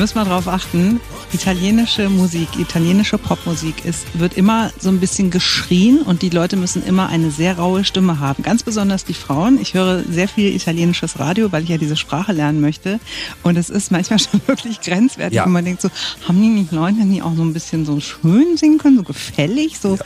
Müsst 0.00 0.14
mal 0.14 0.24
drauf 0.24 0.48
achten, 0.48 0.98
italienische 1.30 2.08
Musik, 2.08 2.48
italienische 2.58 3.18
Popmusik 3.18 3.84
ist, 3.84 4.06
wird 4.18 4.34
immer 4.34 4.70
so 4.80 4.88
ein 4.88 4.98
bisschen 4.98 5.30
geschrien 5.30 6.00
und 6.00 6.22
die 6.22 6.30
Leute 6.30 6.56
müssen 6.56 6.82
immer 6.86 7.10
eine 7.10 7.30
sehr 7.30 7.58
raue 7.58 7.84
Stimme 7.84 8.18
haben. 8.18 8.42
Ganz 8.42 8.62
besonders 8.62 9.04
die 9.04 9.12
Frauen. 9.12 9.60
Ich 9.60 9.74
höre 9.74 10.02
sehr 10.10 10.26
viel 10.26 10.56
italienisches 10.56 11.18
Radio, 11.18 11.52
weil 11.52 11.64
ich 11.64 11.68
ja 11.68 11.76
diese 11.76 11.96
Sprache 11.98 12.32
lernen 12.32 12.62
möchte. 12.62 12.98
Und 13.42 13.58
es 13.58 13.68
ist 13.68 13.90
manchmal 13.92 14.18
schon 14.18 14.40
wirklich 14.46 14.80
grenzwertig, 14.80 15.36
Ja. 15.36 15.44
wenn 15.44 15.52
man 15.52 15.66
denkt 15.66 15.82
so, 15.82 15.90
haben 16.26 16.40
die 16.40 16.48
nicht 16.48 16.72
Leute, 16.72 16.96
die 17.04 17.20
auch 17.20 17.36
so 17.36 17.42
ein 17.42 17.52
bisschen 17.52 17.84
so 17.84 18.00
schön 18.00 18.56
singen 18.56 18.78
können, 18.78 18.96
so 18.96 19.02
gefällig, 19.02 19.78
so, 19.80 19.98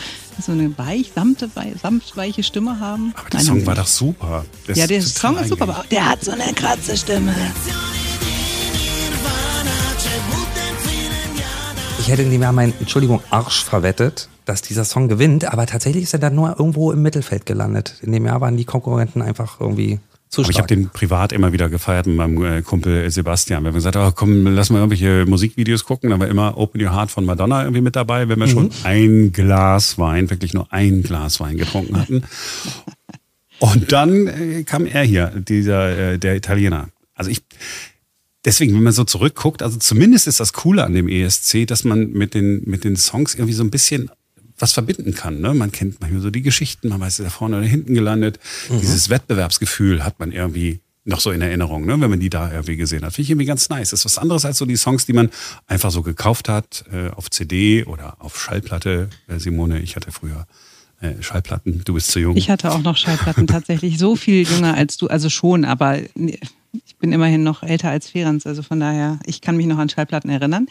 so 0.44 0.50
eine 0.50 0.76
weich, 0.76 1.12
samte, 1.14 1.48
wei- 1.54 1.72
sanft 1.80 2.16
weiche 2.16 2.42
Stimme 2.42 2.80
haben? 2.80 3.12
Aber 3.16 3.30
der 3.30 3.38
Nein, 3.38 3.46
Song 3.46 3.64
war 3.66 3.76
doch 3.76 3.87
super. 3.87 4.44
Der 4.66 4.74
ja, 4.76 4.87
der 4.88 5.02
Song 5.02 5.38
ist 5.38 5.50
super, 5.50 5.62
aber 5.68 5.85
der 5.88 6.04
hat 6.09 6.24
so 6.24 6.33
eine 6.33 6.52
kratze 6.52 6.96
Stimme. 6.96 7.33
Ich 12.04 12.10
hätte 12.10 12.20
in 12.20 12.30
dem 12.30 12.42
Jahr 12.42 12.52
meinen, 12.52 12.74
Entschuldigung, 12.80 13.22
Arsch 13.30 13.64
verwettet, 13.64 14.28
dass 14.44 14.60
dieser 14.60 14.84
Song 14.84 15.08
gewinnt, 15.08 15.46
aber 15.50 15.64
tatsächlich 15.64 16.02
ist 16.02 16.12
er 16.12 16.18
dann 16.18 16.34
nur 16.34 16.50
irgendwo 16.50 16.92
im 16.92 17.00
Mittelfeld 17.00 17.46
gelandet. 17.46 17.94
In 18.02 18.12
dem 18.12 18.26
Jahr 18.26 18.42
waren 18.42 18.58
die 18.58 18.66
Konkurrenten 18.66 19.22
einfach 19.22 19.58
irgendwie 19.58 20.00
ich 20.36 20.58
habe 20.58 20.66
den 20.66 20.90
privat 20.90 21.32
immer 21.32 21.52
wieder 21.52 21.70
gefeiert 21.70 22.06
mit 22.06 22.16
meinem 22.16 22.44
äh, 22.44 22.60
Kumpel 22.60 23.10
Sebastian. 23.10 23.64
Wir 23.64 23.72
gesagt 23.72 23.96
haben, 23.96 24.08
oh, 24.08 24.12
komm, 24.14 24.46
lass 24.48 24.68
mal 24.68 24.80
irgendwelche 24.80 25.24
Musikvideos 25.26 25.84
gucken, 25.84 26.10
dann 26.10 26.20
war 26.20 26.28
immer 26.28 26.58
Open 26.58 26.82
Your 26.82 26.92
Heart 26.92 27.10
von 27.10 27.24
Madonna 27.24 27.62
irgendwie 27.62 27.80
mit 27.80 27.96
dabei, 27.96 28.28
wenn 28.28 28.38
wir 28.38 28.48
schon 28.48 28.70
ein 28.82 29.32
Glas 29.32 29.96
Wein, 29.96 30.28
wirklich 30.28 30.52
nur 30.52 30.70
ein 30.72 31.04
Glas 31.04 31.40
Wein 31.40 31.56
getrunken 31.56 31.98
hatten. 31.98 32.24
Und 33.60 33.92
dann 33.92 34.26
äh, 34.26 34.64
kam 34.64 34.84
er 34.84 35.04
hier, 35.04 35.28
dieser 35.28 36.12
äh, 36.12 36.18
der 36.18 36.36
Italiener. 36.36 36.88
Also 37.14 37.30
ich 37.30 37.44
deswegen, 38.44 38.74
wenn 38.74 38.83
man 38.83 38.92
so 38.92 39.04
zurückguckt, 39.04 39.62
also 39.62 39.78
zumindest 39.78 40.26
ist 40.26 40.40
das 40.40 40.52
Coole 40.52 40.85
an 40.85 40.94
dem 40.94 41.09
ESC, 41.09 41.66
dass 41.66 41.85
man 41.85 42.12
mit 42.12 42.35
den 42.35 42.62
mit 42.64 42.85
den 42.85 42.96
Songs 42.96 43.35
irgendwie 43.35 43.54
so 43.54 43.64
ein 43.64 43.70
bisschen 43.70 44.11
was 44.59 44.72
verbinden 44.72 45.14
kann. 45.14 45.40
Ne? 45.40 45.52
Man 45.54 45.72
kennt 45.72 46.00
manchmal 46.00 46.22
so 46.22 46.30
die 46.30 46.42
Geschichten, 46.42 46.88
man 46.88 47.00
weiß, 47.00 47.18
ist 47.18 47.24
er 47.24 47.30
vorne 47.30 47.59
oder 47.59 47.66
hinten 47.66 47.94
gelandet. 47.94 48.38
Dieses 48.70 49.09
Wettbewerbsgefühl 49.09 50.04
hat 50.04 50.20
man 50.20 50.30
irgendwie 50.30 50.80
noch 51.04 51.20
so 51.20 51.30
in 51.30 51.42
Erinnerung, 51.42 51.85
ne, 51.85 52.00
wenn 52.00 52.09
man 52.09 52.20
die 52.20 52.30
da 52.30 52.50
irgendwie 52.50 52.76
gesehen 52.76 53.04
hat. 53.04 53.12
Finde 53.12 53.24
ich 53.24 53.30
irgendwie 53.30 53.46
ganz 53.46 53.68
nice. 53.68 53.90
Das 53.90 54.00
ist 54.00 54.04
was 54.07 54.18
anderes 54.18 54.44
als 54.44 54.59
so 54.59 54.64
die 54.64 54.76
Songs, 54.76 55.04
die 55.04 55.12
man 55.12 55.30
einfach 55.66 55.90
so 55.90 56.02
gekauft 56.02 56.48
hat 56.48 56.85
äh, 56.92 57.11
auf 57.11 57.30
CD 57.30 57.85
oder 57.85 58.16
auf 58.20 58.40
Schallplatte. 58.40 59.11
Äh, 59.28 59.38
Simone, 59.38 59.80
ich 59.80 59.96
hatte 59.96 60.12
früher 60.12 60.46
äh, 61.00 61.20
Schallplatten. 61.20 61.83
Du 61.85 61.94
bist 61.94 62.11
zu 62.11 62.20
jung. 62.20 62.37
Ich 62.37 62.48
hatte 62.48 62.72
auch 62.72 62.83
noch 62.83 62.96
Schallplatten 62.96 63.46
tatsächlich 63.46 63.98
so 63.98 64.16
viel 64.16 64.48
jünger 64.48 64.74
als 64.74 64.96
du, 64.96 65.09
also 65.09 65.28
schon, 65.28 65.66
aber 65.66 65.98
nee, 66.14 66.38
bin 67.04 67.12
immerhin 67.12 67.42
noch 67.42 67.62
älter 67.62 67.90
als 67.90 68.08
Ferenc, 68.08 68.46
also 68.46 68.62
von 68.62 68.80
daher, 68.80 69.18
ich 69.26 69.42
kann 69.42 69.58
mich 69.58 69.66
noch 69.66 69.76
an 69.76 69.90
Schallplatten 69.90 70.30
erinnern. 70.30 70.68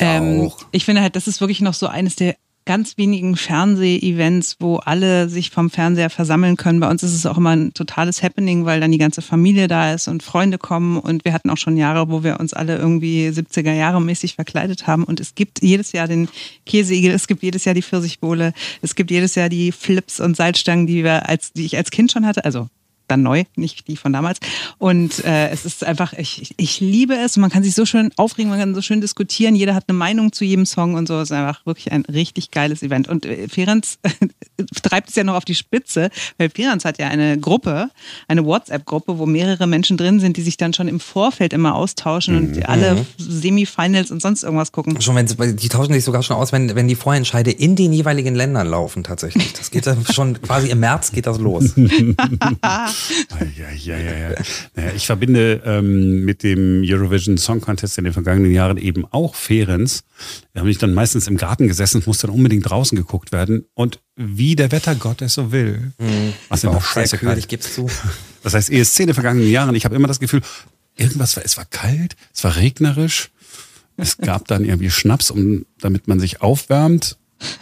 Ähm, 0.00 0.40
Ich 0.40 0.52
auch. 0.52 0.58
Ich 0.72 0.84
finde 0.84 1.02
halt, 1.02 1.14
das 1.14 1.28
ist 1.28 1.40
wirklich 1.40 1.60
noch 1.60 1.74
so 1.74 1.86
eines 1.86 2.16
der 2.16 2.34
ganz 2.66 2.98
wenigen 2.98 3.36
Fernseh-Events, 3.36 4.56
wo 4.58 4.78
alle 4.78 5.28
sich 5.28 5.50
vom 5.50 5.70
Fernseher 5.70 6.10
versammeln 6.10 6.56
können. 6.56 6.80
Bei 6.80 6.90
uns 6.90 7.04
ist 7.04 7.14
es 7.14 7.26
auch 7.26 7.38
immer 7.38 7.50
ein 7.50 7.72
totales 7.74 8.24
Happening, 8.24 8.64
weil 8.64 8.80
dann 8.80 8.90
die 8.90 8.98
ganze 8.98 9.22
Familie 9.22 9.68
da 9.68 9.94
ist 9.94 10.08
und 10.08 10.24
Freunde 10.24 10.58
kommen. 10.58 10.98
Und 10.98 11.24
wir 11.24 11.32
hatten 11.32 11.48
auch 11.48 11.56
schon 11.56 11.76
Jahre, 11.76 12.10
wo 12.10 12.24
wir 12.24 12.40
uns 12.40 12.52
alle 12.52 12.76
irgendwie 12.76 13.28
70er 13.28 13.72
Jahre 13.72 14.02
mäßig 14.02 14.34
verkleidet 14.34 14.88
haben. 14.88 15.04
Und 15.04 15.20
es 15.20 15.36
gibt 15.36 15.62
jedes 15.62 15.92
Jahr 15.92 16.08
den 16.08 16.28
Käseigel, 16.66 17.12
es 17.12 17.28
gibt 17.28 17.44
jedes 17.44 17.64
Jahr 17.64 17.76
die 17.76 17.82
Pfirsichbowle, 17.82 18.52
es 18.82 18.96
gibt 18.96 19.12
jedes 19.12 19.36
Jahr 19.36 19.48
die 19.48 19.70
Flips 19.70 20.18
und 20.18 20.36
Salzstangen, 20.36 20.88
die 20.88 21.04
wir 21.04 21.28
als, 21.28 21.52
die 21.52 21.64
ich 21.64 21.76
als 21.76 21.92
Kind 21.92 22.10
schon 22.10 22.26
hatte. 22.26 22.44
Also 22.44 22.68
dann 23.08 23.22
neu, 23.22 23.44
nicht 23.56 23.88
die 23.88 23.96
von 23.96 24.12
damals. 24.12 24.38
Und 24.78 25.24
äh, 25.24 25.48
es 25.50 25.64
ist 25.64 25.84
einfach, 25.84 26.12
ich, 26.12 26.54
ich 26.56 26.80
liebe 26.80 27.14
es. 27.14 27.36
Man 27.36 27.50
kann 27.50 27.62
sich 27.62 27.74
so 27.74 27.86
schön 27.86 28.10
aufregen, 28.16 28.50
man 28.50 28.58
kann 28.58 28.74
so 28.74 28.82
schön 28.82 29.00
diskutieren. 29.00 29.54
Jeder 29.54 29.74
hat 29.74 29.84
eine 29.88 29.96
Meinung 29.98 30.32
zu 30.32 30.44
jedem 30.44 30.66
Song 30.66 30.94
und 30.94 31.08
so. 31.08 31.18
Es 31.20 31.30
ist 31.30 31.36
einfach 31.36 31.64
wirklich 31.66 31.90
ein 31.92 32.04
richtig 32.04 32.50
geiles 32.50 32.82
Event. 32.82 33.08
Und 33.08 33.26
äh, 33.26 33.48
Ferenc 33.48 33.84
treibt 34.82 35.08
es 35.10 35.14
ja 35.14 35.24
noch 35.24 35.34
auf 35.34 35.44
die 35.44 35.54
Spitze, 35.54 36.10
weil 36.36 36.50
Ferenc 36.50 36.84
hat 36.84 36.98
ja 36.98 37.08
eine 37.08 37.38
Gruppe, 37.38 37.90
eine 38.28 38.44
WhatsApp-Gruppe, 38.44 39.18
wo 39.18 39.26
mehrere 39.26 39.66
Menschen 39.66 39.96
drin 39.96 40.20
sind, 40.20 40.36
die 40.36 40.42
sich 40.42 40.56
dann 40.56 40.72
schon 40.72 40.88
im 40.88 41.00
Vorfeld 41.00 41.52
immer 41.52 41.74
austauschen 41.74 42.36
und 42.36 42.68
alle 42.68 43.06
Semifinals 43.16 44.10
und 44.10 44.20
sonst 44.20 44.42
irgendwas 44.42 44.72
gucken. 44.72 45.00
Schon 45.00 45.16
wenn 45.16 45.26
die 45.56 45.68
tauschen 45.68 45.92
sich 45.92 46.04
sogar 46.04 46.22
schon 46.22 46.36
aus, 46.36 46.52
wenn, 46.52 46.74
wenn 46.74 46.88
die 46.88 46.94
Vorentscheide 46.94 47.50
in 47.50 47.76
den 47.76 47.92
jeweiligen 47.92 48.34
Ländern 48.34 48.66
laufen 48.66 49.04
tatsächlich. 49.04 49.52
Das 49.54 49.70
geht 49.70 49.86
dann 49.86 50.04
schon 50.06 50.40
quasi 50.40 50.68
im 50.68 50.80
März 50.80 51.12
geht 51.12 51.26
das 51.26 51.38
los. 51.38 51.74
Ja, 53.56 53.70
ja, 53.70 53.98
ja, 53.98 54.30
ja. 54.30 54.92
Ich 54.94 55.06
verbinde 55.06 55.62
ähm, 55.64 56.24
mit 56.24 56.42
dem 56.42 56.82
Eurovision 56.84 57.38
Song 57.38 57.60
Contest 57.60 57.98
in 57.98 58.04
den 58.04 58.12
vergangenen 58.12 58.52
Jahren 58.52 58.76
eben 58.76 59.04
auch 59.10 59.34
Ferenz. 59.34 60.04
Da 60.54 60.60
habe 60.60 60.70
ich 60.70 60.78
dann 60.78 60.94
meistens 60.94 61.26
im 61.26 61.36
Garten 61.36 61.68
gesessen, 61.68 61.98
es 62.00 62.06
musste 62.06 62.26
dann 62.26 62.36
unbedingt 62.36 62.68
draußen 62.68 62.96
geguckt 62.96 63.32
werden. 63.32 63.64
Und 63.74 64.00
wie 64.16 64.56
der 64.56 64.72
Wettergott 64.72 65.22
es 65.22 65.34
so 65.34 65.52
will. 65.52 65.92
Was 66.48 66.64
War 66.64 66.76
auch 66.76 66.84
scheiße 66.84 67.18
kühl, 67.18 67.38
ich 67.38 67.48
geb's 67.48 67.74
zu. 67.74 67.88
Das 68.42 68.54
heißt, 68.54 68.70
ESC 68.70 69.00
in 69.00 69.06
den 69.08 69.14
vergangenen 69.14 69.50
Jahren, 69.50 69.74
ich 69.74 69.84
habe 69.84 69.96
immer 69.96 70.08
das 70.08 70.20
Gefühl, 70.20 70.42
irgendwas 70.96 71.36
war, 71.36 71.44
es 71.44 71.56
war 71.56 71.64
kalt, 71.64 72.16
es 72.34 72.44
war 72.44 72.56
regnerisch. 72.56 73.30
Es 73.96 74.16
gab 74.16 74.46
dann 74.46 74.64
irgendwie 74.64 74.90
Schnaps, 74.90 75.30
um, 75.30 75.66
damit 75.80 76.06
man 76.06 76.20
sich 76.20 76.40
aufwärmt. 76.40 77.18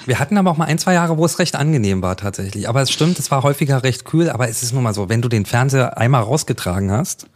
Wir 0.07 0.19
hatten 0.19 0.37
aber 0.39 0.51
auch 0.51 0.57
mal 0.57 0.67
ein, 0.67 0.79
zwei 0.79 0.95
Jahre, 0.95 1.19
wo 1.19 1.25
es 1.25 1.39
recht 1.39 1.57
angenehm 1.57 2.03
war 2.03 2.17
tatsächlich. 2.17 2.69
Aber 2.69 2.83
es 2.83 2.91
stimmt, 2.91 3.19
es 3.19 3.31
war 3.31 3.43
häufiger 3.43 3.83
recht 3.83 4.05
kühl, 4.05 4.31
aber 4.31 4.49
es 4.49 4.63
ist 4.63 4.73
nun 4.73 4.83
mal 4.83 4.95
so, 4.95 5.09
wenn 5.09 5.23
du 5.23 5.29
den 5.29 5.45
Fernseher 5.45 5.99
einmal 5.99 6.23
rausgetragen 6.23 6.91
hast, 6.91 7.27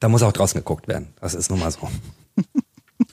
dann 0.00 0.10
muss 0.10 0.22
auch 0.22 0.32
draußen 0.32 0.58
geguckt 0.58 0.88
werden. 0.88 1.08
Das 1.20 1.34
ist 1.34 1.50
nun 1.50 1.60
mal 1.60 1.70
so. 1.70 1.88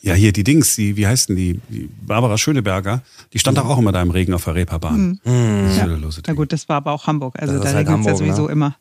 Ja, 0.03 0.13
hier 0.13 0.31
die 0.31 0.43
Dings, 0.43 0.75
die, 0.75 0.95
wie 0.95 1.05
heißt 1.05 1.29
denn 1.29 1.35
die? 1.35 1.59
die 1.69 1.89
Barbara 2.05 2.37
Schöneberger, 2.37 3.03
die 3.33 3.39
stand 3.39 3.57
doch 3.57 3.65
auch 3.65 3.77
immer 3.77 3.91
da 3.91 4.01
im 4.01 4.11
Regen 4.11 4.33
auf 4.33 4.43
der 4.43 4.55
Reeperbahn. 4.55 5.19
Das 5.23 5.73
ist 5.73 5.77
Ja. 5.77 6.23
Na 6.27 6.33
gut, 6.33 6.53
das 6.53 6.69
war 6.69 6.77
aber 6.77 6.91
auch 6.91 7.07
Hamburg. 7.07 7.39
Also 7.39 7.53
Das 7.53 7.63
da 7.63 7.69
ist 7.69 7.75
halt 7.75 7.87
regnet 7.87 8.13
es 8.13 8.19
ja 8.19 8.25
ne? 8.25 8.33
sowieso 8.33 8.49
immer. 8.49 8.75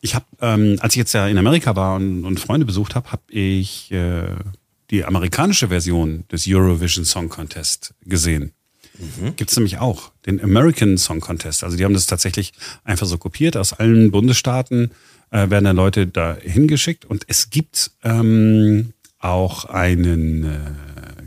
Ich 0.00 0.14
habe, 0.14 0.24
ähm, 0.40 0.76
als 0.80 0.94
ich 0.94 0.98
jetzt 0.98 1.12
ja 1.12 1.26
in 1.26 1.38
Amerika 1.38 1.74
war 1.76 1.96
und, 1.96 2.24
und 2.24 2.38
Freunde 2.40 2.66
besucht 2.66 2.94
habe, 2.94 3.10
habe 3.12 3.22
ich 3.28 3.90
äh, 3.90 4.28
die 4.90 5.04
amerikanische 5.04 5.68
Version 5.68 6.24
des 6.30 6.44
Eurovision 6.46 7.04
Song 7.04 7.28
Contest 7.28 7.94
gesehen. 8.04 8.52
Gibt's 9.36 9.56
nämlich 9.56 9.78
auch, 9.78 10.12
den 10.26 10.42
American 10.42 10.98
Song 10.98 11.20
Contest. 11.20 11.62
Also 11.64 11.76
die 11.76 11.84
haben 11.84 11.94
das 11.94 12.06
tatsächlich 12.06 12.52
einfach 12.84 13.06
so 13.06 13.18
kopiert. 13.18 13.56
Aus 13.56 13.72
allen 13.72 14.10
Bundesstaaten 14.10 14.90
äh, 15.30 15.50
werden 15.50 15.64
dann 15.64 15.76
Leute 15.76 16.06
da 16.06 16.36
hingeschickt. 16.40 17.04
Und 17.04 17.24
es 17.28 17.50
gibt 17.50 17.92
ähm, 18.02 18.92
auch 19.18 19.66
einen 19.66 20.44
äh, 20.44 20.58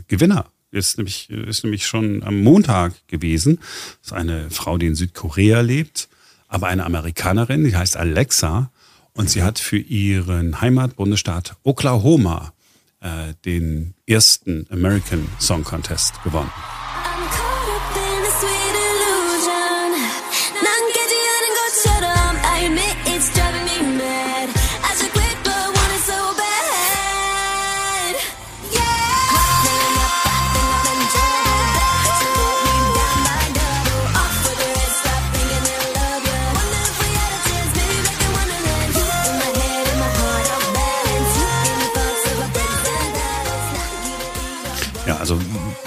Gewinner. 0.08 0.46
Ist 0.70 0.96
nämlich, 0.96 1.28
ist 1.28 1.64
nämlich 1.64 1.86
schon 1.86 2.22
am 2.22 2.40
Montag 2.42 2.94
gewesen. 3.06 3.58
Das 4.00 4.06
ist 4.06 4.12
eine 4.12 4.50
Frau, 4.50 4.78
die 4.78 4.86
in 4.86 4.94
Südkorea 4.94 5.60
lebt, 5.60 6.08
aber 6.48 6.68
eine 6.68 6.86
Amerikanerin, 6.86 7.64
die 7.64 7.76
heißt 7.76 7.96
Alexa. 7.96 8.70
Und 9.12 9.28
sie 9.28 9.42
hat 9.42 9.58
für 9.58 9.76
ihren 9.76 10.62
Heimatbundesstaat 10.62 11.56
Oklahoma 11.62 12.54
äh, 13.00 13.34
den 13.44 13.92
ersten 14.06 14.66
American 14.70 15.28
Song 15.38 15.64
Contest 15.64 16.22
gewonnen. 16.24 16.50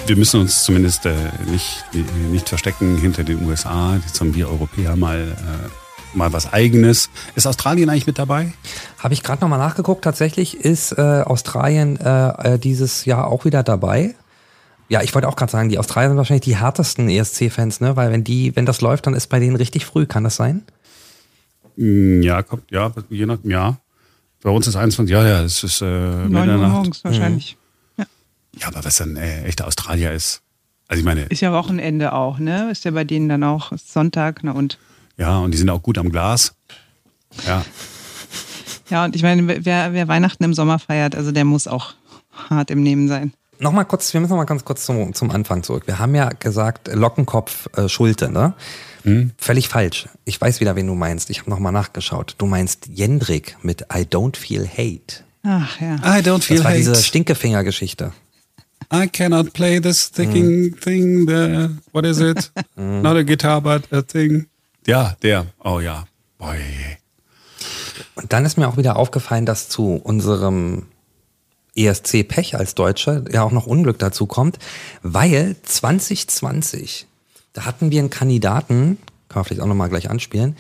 Wir 0.08 0.16
müssen 0.18 0.40
uns 0.42 0.64
zumindest 0.64 1.06
äh, 1.06 1.14
nicht, 1.52 1.84
nicht 2.32 2.50
verstecken 2.50 2.98
hinter 2.98 3.24
den 3.24 3.46
USA. 3.46 3.96
Jetzt 4.06 4.20
haben 4.22 4.36
wir 4.36 4.50
Europäer 4.50 4.96
mal, 4.96 5.20
äh, 5.38 6.18
mal 6.18 6.32
was 6.34 6.52
Eigenes. 6.54 7.10
Ist 7.36 7.48
Australien 7.48 7.90
eigentlich 7.90 8.08
mit 8.08 8.20
dabei? 8.20 8.54
Habe 9.00 9.14
ich 9.14 9.24
gerade 9.24 9.42
nochmal 9.42 9.60
nachgeguckt. 9.60 10.04
Tatsächlich 10.04 10.58
ist 10.60 10.92
äh, 10.94 11.02
Australien 11.26 11.98
äh, 12.00 12.54
äh, 12.54 12.60
dieses 12.60 13.06
Jahr 13.06 13.28
auch 13.28 13.46
wieder 13.46 13.64
dabei. 13.64 14.16
Ja, 14.88 15.02
ich 15.02 15.16
wollte 15.16 15.28
auch 15.28 15.36
gerade 15.36 15.52
sagen, 15.52 15.70
die 15.70 15.80
Australier 15.80 16.10
sind 16.10 16.18
wahrscheinlich 16.18 16.44
die 16.46 16.56
härtesten 16.58 17.10
ESC-Fans, 17.10 17.82
ne? 17.82 17.96
Weil 17.96 18.12
wenn 18.12 18.24
die, 18.24 18.56
wenn 18.56 18.68
das 18.68 18.82
läuft, 18.82 19.08
dann 19.08 19.16
ist 19.16 19.28
bei 19.28 19.40
denen 19.40 19.56
richtig 19.56 19.86
früh. 19.86 20.06
Kann 20.06 20.24
das 20.24 20.36
sein? 20.36 20.62
Mm, 21.76 22.22
Ja, 22.22 22.44
kommt, 22.44 22.70
ja, 22.70 22.92
je 23.10 23.26
nach, 23.26 23.40
ja. 23.44 23.78
Bei 24.44 24.52
uns 24.52 24.68
ist 24.68 24.76
21, 24.76 25.12
ja, 25.12 25.28
ja, 25.28 25.42
es 25.42 25.64
ist 25.64 25.82
äh, 25.82 25.86
Neun 25.86 26.36
Uhr 26.36 26.40
Mitternacht. 26.42 26.72
morgens 26.72 27.04
wahrscheinlich. 27.04 27.58
Ja, 28.60 28.68
aber 28.68 28.84
was 28.86 28.98
dann 28.98 29.16
äh, 29.18 29.44
echter 29.44 29.68
Australier 29.68 30.12
ist. 30.12 30.42
Also 30.88 31.00
ich 31.00 31.06
meine, 31.06 31.24
Ist 31.24 31.42
ja 31.42 31.52
Wochenende 31.52 32.14
auch, 32.14 32.38
ne? 32.40 32.70
Ist 32.72 32.86
ja 32.86 32.92
bei 32.92 33.04
denen 33.04 33.28
dann 33.30 33.44
auch 33.44 33.72
Sonntag, 33.78 34.42
na 34.44 34.52
und. 34.52 34.78
ja, 35.18 35.40
und 35.40 35.52
die 35.52 35.58
sind 35.58 35.70
auch 35.70 35.82
gut 35.82 35.98
am 35.98 36.10
Glas. 36.12 36.54
Ja, 37.46 37.66
Ja, 38.90 39.04
und 39.04 39.16
ich 39.16 39.24
meine, 39.24 39.66
wer, 39.66 39.94
wer 39.94 40.08
Weihnachten 40.08 40.44
im 40.44 40.54
Sommer 40.54 40.78
feiert, 40.78 41.16
also 41.16 41.32
der 41.32 41.44
muss 41.44 41.68
auch 41.68 41.96
hart 42.50 42.70
im 42.70 42.84
Nehmen 42.84 43.08
sein. 43.08 43.34
Nochmal 43.58 43.86
kurz, 43.86 44.14
wir 44.14 44.20
müssen 44.22 44.32
noch 44.32 44.38
mal 44.38 44.44
ganz 44.44 44.64
kurz 44.64 44.86
zum, 44.86 45.14
zum 45.16 45.32
Anfang 45.32 45.64
zurück. 45.64 45.88
Wir 45.88 45.98
haben 45.98 46.14
ja 46.14 46.30
gesagt, 46.30 46.90
Lockenkopf, 46.94 47.68
äh, 47.78 47.90
Schulte, 47.90 48.30
ne? 48.30 48.54
Völlig 49.38 49.70
falsch. 49.70 50.08
Ich 50.26 50.42
weiß 50.42 50.60
wieder, 50.62 50.76
wen 50.76 50.88
du 50.88 50.96
meinst. 50.96 51.30
Ich 51.30 51.40
habe 51.40 51.50
nochmal 51.52 51.72
nachgeschaut. 51.72 52.34
Du 52.40 52.48
meinst 52.48 52.88
Jendrik 52.92 53.56
mit 53.62 53.82
I 53.94 54.02
don't 54.02 54.36
feel 54.36 54.68
hate. 54.68 55.24
Ach 55.44 55.80
ja. 55.80 55.96
I 55.98 56.22
don't 56.22 56.42
feel 56.42 56.58
Das 56.58 56.64
war 56.66 56.72
hate. 56.72 56.78
diese 56.80 56.96
Stinkefinger-Geschichte. 56.96 58.14
I 58.92 59.08
cannot 59.08 59.54
play 59.54 59.80
this 59.80 60.02
sticking 60.02 60.76
thing. 60.76 61.28
The, 61.28 61.70
what 61.92 62.06
is 62.06 62.20
it? 62.20 62.52
Not 62.78 63.18
a 63.18 63.24
guitar, 63.24 63.62
but 63.62 63.92
a 63.92 64.02
thing. 64.02 64.48
Ja, 64.86 65.16
der. 65.22 65.48
Oh 65.64 65.80
ja. 65.80 66.06
Boy. 66.38 66.60
Und 68.16 68.32
dann 68.32 68.46
ist 68.46 68.58
mir 68.58 68.68
auch 68.68 68.78
wieder 68.78 68.98
aufgefallen, 68.98 69.46
dass 69.46 69.70
zu 69.70 69.96
unserem 69.96 70.84
ESC-Pech 71.76 72.56
als 72.56 72.76
Deutsche 72.76 73.26
ja 73.32 73.44
auch 73.44 73.52
noch 73.52 73.68
Unglück 73.68 74.00
dazu 74.00 74.26
kommt, 74.26 74.60
weil 75.02 75.56
2020, 75.64 77.08
da 77.54 77.66
hatten 77.66 77.92
wir 77.92 78.00
einen 78.00 78.10
Kandidaten, 78.10 78.98
kann 79.28 79.42
man 79.42 79.46
vielleicht 79.46 79.62
auch 79.62 79.68
nochmal 79.68 79.90
gleich 79.90 80.10
anspielen, 80.10 80.56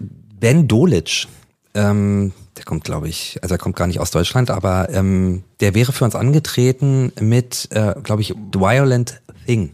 Ben 0.00 0.66
Dolic, 0.66 1.28
ähm, 1.74 2.32
der 2.56 2.64
kommt, 2.64 2.84
glaube 2.84 3.08
ich, 3.08 3.38
also 3.42 3.54
er 3.54 3.58
kommt 3.58 3.76
gar 3.76 3.86
nicht 3.86 4.00
aus 4.00 4.10
Deutschland, 4.10 4.50
aber 4.50 4.88
ähm, 4.90 5.44
der 5.60 5.74
wäre 5.74 5.92
für 5.92 6.04
uns 6.04 6.14
angetreten 6.14 7.12
mit, 7.20 7.68
äh, 7.72 7.94
glaube 8.02 8.22
ich, 8.22 8.28
The 8.52 8.60
Violent 8.60 9.20
Thing. 9.46 9.72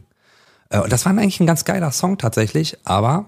Äh, 0.70 0.80
und 0.80 0.92
das 0.92 1.04
war 1.04 1.12
eigentlich 1.12 1.40
ein 1.40 1.46
ganz 1.46 1.64
geiler 1.64 1.92
Song 1.92 2.18
tatsächlich, 2.18 2.78
aber 2.84 3.26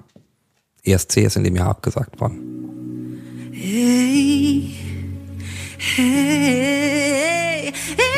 ESC 0.84 1.18
ist 1.18 1.36
in 1.36 1.44
dem 1.44 1.56
Jahr 1.56 1.68
abgesagt 1.68 2.20
worden. 2.20 3.52
Hey, 3.52 4.74
hey, 5.78 7.68
if 7.68 8.11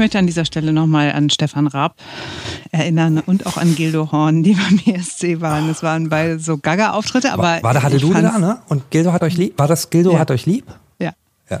möchte 0.00 0.18
an 0.18 0.26
dieser 0.26 0.44
Stelle 0.44 0.72
nochmal 0.72 1.12
an 1.12 1.30
Stefan 1.30 1.68
Raab 1.68 1.94
erinnern 2.72 3.22
und 3.24 3.46
auch 3.46 3.56
an 3.56 3.76
Gildo 3.76 4.10
Horn, 4.10 4.42
die 4.42 4.54
beim 4.54 4.80
ESC 4.94 5.40
waren. 5.40 5.68
Das 5.68 5.84
waren 5.84 6.08
beide 6.08 6.40
so 6.40 6.58
Gaga-Auftritte, 6.58 7.32
aber. 7.32 7.42
War, 7.44 7.62
war 7.62 7.74
da 7.74 7.80
fand's- 7.80 8.02
da, 8.12 8.38
ne? 8.38 8.58
Und 8.68 8.90
Gildo 8.90 9.12
hat 9.12 9.22
euch 9.22 9.36
lieb? 9.36 9.56
War 9.58 9.68
das 9.68 9.90
Gildo 9.90 10.12
Ja. 10.14 10.18
hat 10.18 10.32
euch 10.32 10.46
lieb? 10.46 10.64
Ja. 10.98 11.12
Ja. 11.48 11.60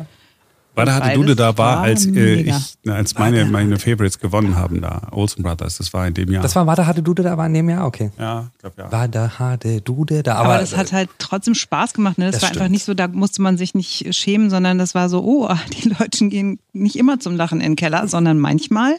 War 0.74 0.86
da 0.86 0.94
hatte 0.94 1.14
Dude 1.14 1.34
da 1.34 1.58
war, 1.58 1.76
war 1.76 1.78
als, 1.80 2.06
äh, 2.06 2.34
ich, 2.42 2.74
na, 2.84 2.94
als 2.94 3.18
meine, 3.18 3.44
meine 3.44 3.78
Favorites 3.78 4.18
gewonnen 4.18 4.56
haben 4.56 4.80
da. 4.80 5.08
Olsen 5.10 5.42
Brothers, 5.42 5.78
das 5.78 5.92
war 5.92 6.06
in 6.06 6.14
dem 6.14 6.30
Jahr. 6.30 6.42
Das 6.42 6.54
war 6.54 6.66
Wada 6.66 6.86
hatte 6.86 7.02
Dude 7.02 7.22
da, 7.22 7.36
war 7.36 7.46
in 7.46 7.54
dem 7.54 7.68
Jahr? 7.68 7.86
Okay. 7.86 8.10
ja, 8.18 8.50
ich 8.54 8.58
glaube 8.60 8.76
ja. 8.78 8.92
Wada 8.92 9.38
hatte 9.38 9.80
Dude 9.80 10.22
da. 10.22 10.36
Aber, 10.36 10.50
Aber, 10.50 10.58
das 10.58 10.76
hat 10.76 10.92
halt 10.92 11.10
trotzdem 11.18 11.54
Spaß 11.54 11.92
gemacht. 11.92 12.18
Ne? 12.18 12.26
Das, 12.26 12.36
Das 12.36 12.42
war 12.42 12.48
einfach 12.50 12.60
stimmt. 12.62 12.72
nicht 12.72 12.84
so, 12.84 12.94
da 12.94 13.08
musste 13.08 13.42
man 13.42 13.58
sich 13.58 13.74
nicht 13.74 14.14
schämen, 14.14 14.48
sondern 14.48 14.78
das 14.78 14.94
war 14.94 15.08
so, 15.08 15.22
oh, 15.24 15.48
die 15.82 15.88
Leute 15.88 16.28
gehen 16.28 16.60
nicht 16.72 16.96
immer 16.96 17.18
zum 17.18 17.36
Lachen 17.36 17.60
in 17.60 17.72
den 17.72 17.76
Keller, 17.76 18.06
sondern 18.06 18.38
manchmal 18.38 18.96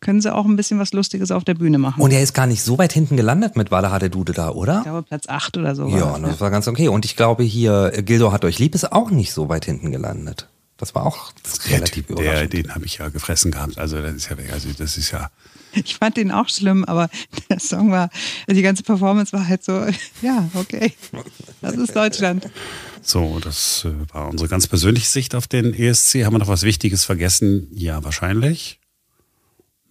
können 0.00 0.20
sie 0.20 0.34
auch 0.34 0.46
ein 0.46 0.56
bisschen 0.56 0.78
was 0.78 0.92
Lustiges 0.92 1.30
auf 1.30 1.44
der 1.44 1.54
Bühne 1.54 1.78
machen. 1.78 2.00
Und 2.00 2.10
er 2.10 2.22
ist 2.22 2.32
gar 2.32 2.46
nicht 2.46 2.62
so 2.62 2.78
weit 2.78 2.92
hinten 2.92 3.16
gelandet 3.16 3.56
mit 3.56 3.70
Wada 3.70 3.90
hatte 3.90 4.10
Dude 4.10 4.32
da, 4.32 4.50
oder? 4.50 4.78
ich 4.78 4.84
glaube, 4.84 5.02
Platz 5.02 5.28
8 5.28 5.58
oder 5.58 5.74
so. 5.74 5.84
war 5.84 5.98
Ja, 5.98 6.18
das, 6.18 6.30
das 6.30 6.40
war 6.40 6.50
ganz 6.50 6.66
okay. 6.68 6.88
Und 6.88 7.04
ich 7.04 7.16
glaube 7.16 7.42
hier, 7.42 7.92
äh, 7.94 8.02
Gildo 8.02 8.32
hat 8.32 8.44
euch 8.44 8.58
lieb, 8.58 8.74
ist 8.74 8.92
auch 8.92 9.10
nicht 9.10 9.32
so 9.32 9.48
weit 9.48 9.66
hinten 9.66 9.92
gelandet. 9.92 10.48
Das 10.80 10.94
war 10.94 11.04
auch 11.04 11.32
relativ 11.68 12.06
der, 12.06 12.16
überraschend. 12.16 12.52
den 12.54 12.74
habe 12.74 12.86
ich 12.86 12.96
ja 12.98 13.10
gefressen 13.10 13.50
gehabt. 13.50 13.76
Also 13.78 14.00
das 14.00 14.14
ist 14.14 14.30
ja, 14.30 14.36
also 14.50 14.70
das 14.76 14.96
ist 14.96 15.10
ja. 15.10 15.30
Ich 15.74 15.96
fand 15.96 16.16
den 16.16 16.32
auch 16.32 16.48
schlimm, 16.48 16.86
aber 16.86 17.10
der 17.50 17.60
Song 17.60 17.90
war, 17.90 18.08
also 18.48 18.56
die 18.56 18.62
ganze 18.62 18.82
Performance 18.82 19.32
war 19.32 19.46
halt 19.46 19.62
so, 19.62 19.72
ja, 20.22 20.48
okay, 20.54 20.94
das 21.60 21.76
ist 21.76 21.94
Deutschland. 21.94 22.48
So, 23.02 23.38
das 23.40 23.84
äh, 23.84 23.92
war 24.14 24.28
unsere 24.30 24.48
ganz 24.48 24.66
persönliche 24.66 25.06
Sicht 25.06 25.34
auf 25.34 25.46
den 25.46 25.74
ESC. 25.74 26.24
Haben 26.24 26.34
wir 26.34 26.38
noch 26.38 26.48
was 26.48 26.62
Wichtiges 26.62 27.04
vergessen? 27.04 27.68
Ja, 27.72 28.02
wahrscheinlich. 28.02 28.80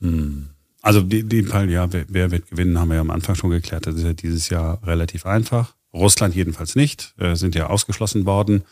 Hm. 0.01 0.49
Also 0.81 1.01
in 1.01 1.29
dem 1.29 1.47
Fall, 1.47 1.69
ja, 1.69 1.91
wer, 1.93 2.05
wer 2.07 2.31
wird 2.31 2.49
gewinnen, 2.49 2.79
haben 2.79 2.87
wir 2.87 2.95
ja 2.95 3.01
am 3.01 3.11
Anfang 3.11 3.35
schon 3.35 3.51
geklärt. 3.51 3.85
Das 3.85 3.95
ist 3.95 4.03
ja 4.03 4.13
dieses 4.13 4.49
Jahr 4.49 4.81
relativ 4.83 5.27
einfach. 5.27 5.75
Russland 5.93 6.35
jedenfalls 6.35 6.75
nicht, 6.75 7.13
äh, 7.19 7.35
sind 7.35 7.53
ja 7.53 7.67
ausgeschlossen 7.67 8.25
worden. 8.25 8.63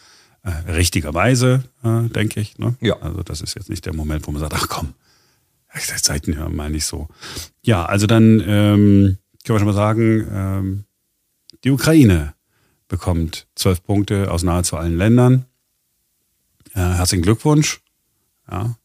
Äh, 0.47 0.71
richtigerweise, 0.71 1.65
äh, 1.83 2.07
denke 2.07 2.39
ich. 2.39 2.57
Ne? 2.57 2.77
Ja. 2.79 2.97
Also 3.01 3.21
das 3.21 3.41
ist 3.41 3.55
jetzt 3.55 3.69
nicht 3.69 3.86
der 3.86 3.93
Moment, 3.93 4.25
wo 4.27 4.31
man 4.31 4.39
sagt, 4.39 4.53
ach 4.53 4.69
komm, 4.69 4.93
seid 5.77 6.25
ja 6.27 6.47
mal 6.47 6.69
nicht 6.69 6.86
so. 6.86 7.10
Ja, 7.63 7.86
also 7.86 8.07
dann 8.07 8.39
ähm, 8.39 9.17
können 9.43 9.55
wir 9.55 9.60
schon 9.60 9.65
mal 9.67 9.73
sagen, 9.73 10.27
ähm, 10.31 10.83
die 11.65 11.71
Ukraine 11.71 12.33
bekommt 12.88 13.47
zwölf 13.55 13.83
Punkte 13.83 14.31
aus 14.31 14.43
nahezu 14.43 14.77
allen 14.77 14.97
Ländern. 14.97 15.45
Äh, 16.73 16.79
herzlichen 16.79 17.23
Glückwunsch. 17.23 17.81
Ja. 18.49 18.77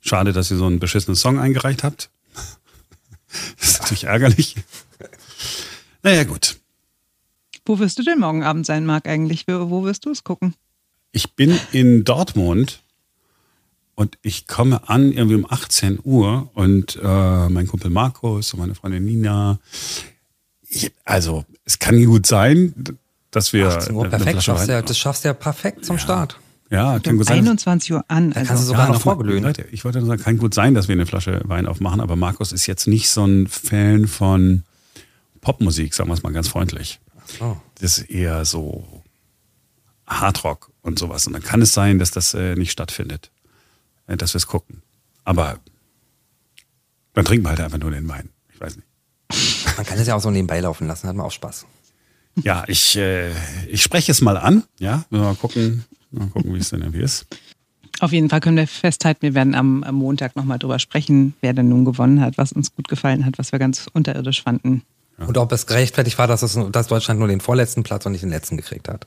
Schade, 0.00 0.32
dass 0.32 0.50
ihr 0.50 0.56
so 0.56 0.66
einen 0.66 0.80
beschissenen 0.80 1.14
Song 1.14 1.38
eingereicht 1.38 1.84
habt. 1.84 2.10
das 3.60 3.70
ist 3.70 3.80
natürlich 3.80 4.04
ärgerlich. 4.04 4.56
Naja, 6.02 6.24
gut. 6.24 6.56
Wo 7.64 7.78
wirst 7.78 7.96
du 8.00 8.02
denn 8.02 8.18
morgen 8.18 8.42
Abend 8.42 8.66
sein, 8.66 8.86
Marc, 8.86 9.06
eigentlich? 9.06 9.46
Wo 9.46 9.84
wirst 9.84 10.04
du 10.04 10.10
es 10.10 10.24
gucken? 10.24 10.56
Ich 11.12 11.34
bin 11.34 11.58
in 11.72 12.04
Dortmund 12.04 12.82
und 13.94 14.16
ich 14.22 14.46
komme 14.46 14.88
an 14.88 15.12
irgendwie 15.12 15.34
um 15.36 15.46
18 15.48 15.98
Uhr 16.04 16.50
und 16.54 16.98
äh, 17.02 17.48
mein 17.48 17.66
Kumpel 17.66 17.90
Markus 17.90 18.54
und 18.54 18.60
meine 18.60 18.74
Freundin 18.74 19.04
Nina. 19.04 19.58
Ich, 20.68 20.92
also, 21.04 21.44
es 21.64 21.78
kann 21.80 22.02
gut 22.04 22.26
sein, 22.26 22.74
dass 23.30 23.52
wir. 23.52 23.68
18 23.68 23.94
Uhr, 23.94 24.08
perfekt. 24.08 24.42
Schaffst 24.42 24.68
ja, 24.68 24.82
das 24.82 24.96
schaffst 24.98 25.24
du 25.24 25.28
ja 25.28 25.34
perfekt 25.34 25.84
zum 25.84 25.98
Start. 25.98 26.38
Ja, 26.70 27.00
kann 27.00 27.14
Um 27.14 27.18
gut 27.18 27.26
sein. 27.26 27.38
dass- 27.38 27.48
21 27.48 27.92
Uhr 27.92 28.04
an. 28.06 28.32
kannst 28.32 28.48
du 28.48 28.52
Also, 28.54 28.64
sogar 28.66 28.88
noch 28.88 29.04
noch. 29.04 29.20
Leute, 29.24 29.66
ich 29.72 29.84
wollte 29.84 29.98
nur 29.98 30.06
sagen, 30.06 30.22
kann 30.22 30.38
gut 30.38 30.54
sein, 30.54 30.74
dass 30.74 30.86
wir 30.86 30.92
eine 30.92 31.06
Flasche 31.06 31.40
Wein 31.44 31.66
aufmachen, 31.66 32.00
aber 32.00 32.14
Markus 32.14 32.52
ist 32.52 32.66
jetzt 32.68 32.86
nicht 32.86 33.10
so 33.10 33.24
ein 33.24 33.48
Fan 33.48 34.06
von 34.06 34.62
Popmusik, 35.40 35.94
sagen 35.94 36.08
wir 36.10 36.14
es 36.14 36.22
mal 36.22 36.32
ganz 36.32 36.46
freundlich. 36.46 37.00
Oh. 37.40 37.56
Das 37.80 37.98
ist 37.98 38.08
eher 38.10 38.44
so 38.44 39.02
Hardrock 40.06 40.69
und 40.82 40.98
sowas. 40.98 41.26
Und 41.26 41.32
dann 41.32 41.42
kann 41.42 41.62
es 41.62 41.74
sein, 41.74 41.98
dass 41.98 42.10
das 42.10 42.34
äh, 42.34 42.54
nicht 42.54 42.72
stattfindet, 42.72 43.30
äh, 44.06 44.16
dass 44.16 44.34
wir 44.34 44.38
es 44.38 44.46
gucken. 44.46 44.82
Aber 45.24 45.58
dann 47.14 47.24
trinken 47.24 47.44
wir 47.44 47.50
halt 47.50 47.60
einfach 47.60 47.78
nur 47.78 47.90
den 47.90 48.08
Wein. 48.08 48.30
Ich 48.52 48.60
weiß 48.60 48.76
nicht. 48.76 48.88
Man 49.76 49.86
kann 49.86 49.98
es 49.98 50.06
ja 50.06 50.14
auch 50.14 50.20
so 50.20 50.30
nebenbei 50.30 50.60
laufen 50.60 50.86
lassen, 50.86 51.08
hat 51.08 51.16
man 51.16 51.26
auch 51.26 51.32
Spaß. 51.32 51.66
Ja, 52.42 52.64
ich, 52.66 52.96
äh, 52.96 53.30
ich 53.68 53.82
spreche 53.82 54.12
es 54.12 54.20
mal 54.20 54.36
an. 54.36 54.64
Ja, 54.78 55.04
mal 55.10 55.34
gucken, 55.34 55.84
mal 56.10 56.28
gucken, 56.28 56.54
wie 56.54 56.58
es 56.58 56.70
denn 56.70 56.80
irgendwie 56.80 57.02
ist. 57.02 57.26
Auf 58.00 58.12
jeden 58.12 58.30
Fall 58.30 58.40
können 58.40 58.56
wir 58.56 58.66
festhalten, 58.66 59.22
wir 59.22 59.34
werden 59.34 59.54
am, 59.54 59.82
am 59.82 59.94
Montag 59.94 60.34
nochmal 60.34 60.58
drüber 60.58 60.78
sprechen, 60.78 61.34
wer 61.40 61.52
denn 61.52 61.68
nun 61.68 61.84
gewonnen 61.84 62.20
hat, 62.20 62.38
was 62.38 62.52
uns 62.52 62.74
gut 62.74 62.88
gefallen 62.88 63.26
hat, 63.26 63.38
was 63.38 63.52
wir 63.52 63.58
ganz 63.58 63.88
unterirdisch 63.92 64.42
fanden. 64.42 64.82
Und 65.18 65.36
ob 65.36 65.52
es 65.52 65.66
gerechtfertigt 65.66 66.16
war, 66.16 66.26
dass, 66.26 66.42
es, 66.42 66.58
dass 66.72 66.86
Deutschland 66.86 67.20
nur 67.20 67.28
den 67.28 67.40
vorletzten 67.40 67.82
Platz 67.82 68.06
und 68.06 68.12
nicht 68.12 68.22
den 68.22 68.30
letzten 68.30 68.56
gekriegt 68.56 68.88
hat. 68.88 69.06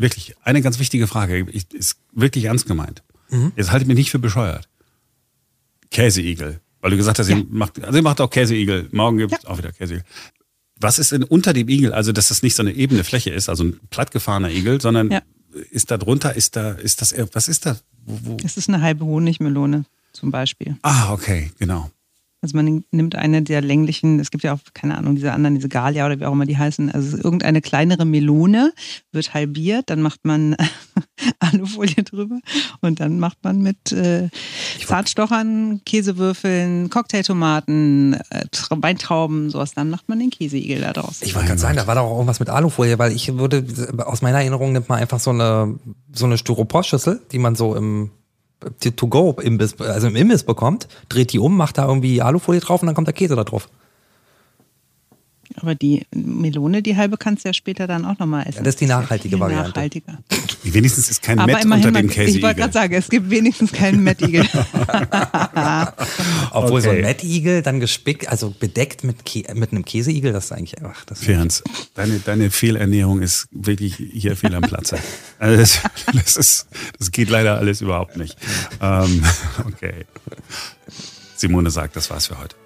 Wirklich, 0.00 0.34
eine 0.42 0.62
ganz 0.62 0.78
wichtige 0.78 1.06
Frage, 1.06 1.46
ich, 1.50 1.70
ist 1.74 1.98
wirklich 2.12 2.44
ernst 2.44 2.66
gemeint. 2.66 3.02
Jetzt 3.54 3.70
haltet 3.70 3.86
mich 3.86 3.96
nicht 3.98 4.10
für 4.10 4.18
bescheuert. 4.18 4.66
Käseigel, 5.90 6.60
weil 6.80 6.90
du 6.90 6.96
gesagt 6.96 7.18
hast, 7.18 7.28
ihr 7.28 7.44
macht, 7.50 7.82
also 7.84 7.98
ihr 7.98 8.02
macht 8.02 8.20
auch 8.20 8.30
Käseigel. 8.30 8.88
Morgen 8.92 9.18
gibt 9.18 9.34
es 9.34 9.44
auch 9.44 9.58
wieder 9.58 9.72
Käseigel. 9.72 10.04
Was 10.76 10.98
ist 10.98 11.12
denn 11.12 11.22
unter 11.24 11.52
dem 11.52 11.68
Igel? 11.68 11.92
Also, 11.92 12.12
dass 12.12 12.28
das 12.28 12.42
nicht 12.42 12.54
so 12.56 12.62
eine 12.62 12.72
ebene 12.72 13.04
Fläche 13.04 13.30
ist, 13.30 13.48
also 13.50 13.64
ein 13.64 13.78
plattgefahrener 13.90 14.50
Igel, 14.50 14.80
sondern 14.80 15.10
Ja. 15.10 15.22
ist 15.70 15.90
da 15.90 15.98
drunter, 15.98 16.34
ist 16.34 16.56
da, 16.56 16.70
ist 16.72 17.02
das, 17.02 17.14
was 17.34 17.48
ist 17.48 17.66
da? 17.66 17.76
Wo, 18.06 18.18
wo? 18.22 18.36
Es 18.42 18.56
ist 18.56 18.68
eine 18.70 18.80
halbe 18.80 19.04
Honigmelone 19.04 19.84
zum 20.12 20.30
Beispiel. 20.30 20.78
Ah, 20.80 21.12
okay, 21.12 21.50
genau. 21.58 21.90
Also 22.42 22.56
man 22.56 22.84
nimmt 22.90 23.16
eine 23.16 23.42
der 23.42 23.60
länglichen, 23.60 24.18
es 24.18 24.30
gibt 24.30 24.44
ja 24.44 24.54
auch, 24.54 24.60
keine 24.72 24.96
Ahnung, 24.96 25.14
diese 25.14 25.32
anderen, 25.32 25.56
diese 25.56 25.68
Galia 25.68 26.06
oder 26.06 26.18
wie 26.18 26.24
auch 26.24 26.32
immer 26.32 26.46
die 26.46 26.56
heißen, 26.56 26.90
also 26.90 27.18
irgendeine 27.18 27.60
kleinere 27.60 28.06
Melone, 28.06 28.72
wird 29.12 29.34
halbiert, 29.34 29.90
dann 29.90 30.00
macht 30.00 30.20
man 30.24 30.56
Alufolie 31.38 32.02
drüber 32.02 32.38
und 32.80 33.00
dann 33.00 33.18
macht 33.18 33.38
man 33.42 33.60
mit 33.60 33.92
äh, 33.92 34.28
Zartstochern, 34.86 35.82
Käsewürfeln, 35.84 36.88
Cocktailtomaten, 36.88 38.14
äh, 38.30 38.46
Tra- 38.52 38.82
Weintrauben, 38.82 39.50
sowas, 39.50 39.72
dann 39.74 39.90
macht 39.90 40.08
man 40.08 40.18
den 40.18 40.30
Käseigel 40.30 40.80
da 40.80 40.92
draus. 40.92 41.20
Ich 41.20 41.34
wollte 41.34 41.48
gerade 41.48 41.60
sagen, 41.60 41.76
da 41.76 41.86
war 41.86 41.94
doch 41.94 42.02
auch 42.04 42.14
irgendwas 42.14 42.40
mit 42.40 42.48
Alufolie, 42.48 42.98
weil 42.98 43.12
ich 43.12 43.36
würde, 43.36 43.64
aus 44.06 44.22
meiner 44.22 44.38
Erinnerung 44.38 44.72
nimmt 44.72 44.88
man 44.88 44.98
einfach 44.98 45.20
so 45.20 45.30
eine, 45.30 45.78
so 46.12 46.24
eine 46.24 46.38
Styroporschüssel, 46.38 47.20
die 47.32 47.38
man 47.38 47.54
so 47.54 47.74
im 47.74 48.10
To-Go, 48.96 49.36
Imbiss, 49.40 49.80
also 49.80 50.08
im 50.08 50.16
Imbiss 50.16 50.42
bekommt, 50.42 50.88
dreht 51.08 51.32
die 51.32 51.38
um, 51.38 51.56
macht 51.56 51.78
da 51.78 51.86
irgendwie 51.86 52.22
Alufolie 52.22 52.60
drauf 52.60 52.82
und 52.82 52.86
dann 52.86 52.94
kommt 52.94 53.06
der 53.06 53.14
Käse 53.14 53.36
da 53.36 53.44
drauf. 53.44 53.68
Aber 55.56 55.74
die 55.74 56.06
Melone, 56.14 56.82
die 56.82 56.96
halbe, 56.96 57.16
kannst 57.16 57.44
du 57.44 57.48
ja 57.48 57.52
später 57.52 57.86
dann 57.86 58.04
auch 58.04 58.18
nochmal 58.18 58.42
essen. 58.46 58.58
Ja, 58.58 58.62
das 58.62 58.74
ist 58.74 58.80
die 58.80 58.86
nachhaltige 58.86 59.40
Variante. 59.40 59.70
Nachhaltiger. 59.70 60.18
Wenigstens 60.62 61.10
ist 61.10 61.22
kein 61.22 61.38
immerhin, 61.38 61.72
unter 61.72 61.90
dem 61.90 62.06
man- 62.06 62.10
ich 62.10 62.42
wollte 62.42 62.60
gerade 62.60 62.72
sagen, 62.72 62.94
es 62.94 63.08
gibt 63.08 63.30
wenigstens 63.30 63.72
keinen 63.72 64.02
Mettigel. 64.02 64.42
Obwohl 66.50 66.80
so 66.82 66.90
ein 66.90 66.96
Okay. 66.96 67.02
Mettigel 67.02 67.62
dann 67.62 67.80
gespickt, 67.80 68.28
also 68.28 68.54
bedeckt 68.58 69.04
mit, 69.04 69.24
Kä 69.24 69.44
mit 69.54 69.72
einem 69.72 69.84
Käseigel, 69.84 70.32
das 70.32 70.46
ist 70.46 70.52
eigentlich 70.52 70.78
einfach, 70.78 71.04
das 71.06 71.20
Ferenc, 71.20 71.62
deine, 71.94 72.18
deine 72.20 72.50
Fehlernährung 72.50 73.22
ist 73.22 73.48
wirklich 73.50 73.96
hier 73.96 74.36
fehl 74.36 74.54
am 74.54 74.62
Platze. 74.62 74.98
Also 75.38 75.56
das, 75.56 75.80
das, 76.12 76.36
ist, 76.36 76.66
das 76.98 77.10
geht 77.12 77.30
leider 77.30 77.56
alles 77.56 77.80
überhaupt 77.80 78.18
nicht. 78.18 78.36
Ähm, 78.82 79.24
okay. 79.66 80.04
Simone 81.34 81.70
sagt, 81.70 81.96
das 81.96 82.10
war's 82.10 82.26
für 82.26 82.38
heute. 82.38 82.56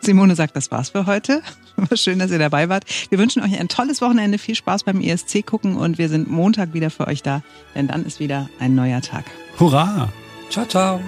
Simone 0.00 0.34
sagt, 0.36 0.56
das 0.56 0.70
war's 0.70 0.90
für 0.90 1.06
heute. 1.06 1.42
War 1.76 1.96
schön, 1.96 2.18
dass 2.18 2.30
ihr 2.30 2.38
dabei 2.38 2.68
wart. 2.68 2.84
Wir 3.10 3.18
wünschen 3.18 3.42
euch 3.42 3.58
ein 3.58 3.68
tolles 3.68 4.00
Wochenende, 4.00 4.38
viel 4.38 4.54
Spaß 4.54 4.84
beim 4.84 5.00
ESC 5.00 5.44
gucken 5.44 5.76
und 5.76 5.98
wir 5.98 6.08
sind 6.08 6.30
Montag 6.30 6.72
wieder 6.72 6.90
für 6.90 7.08
euch 7.08 7.22
da, 7.22 7.42
denn 7.74 7.88
dann 7.88 8.04
ist 8.04 8.20
wieder 8.20 8.48
ein 8.60 8.74
neuer 8.74 9.00
Tag. 9.00 9.24
Hurra! 9.58 10.08
Ciao, 10.50 10.66
ciao. 10.66 11.00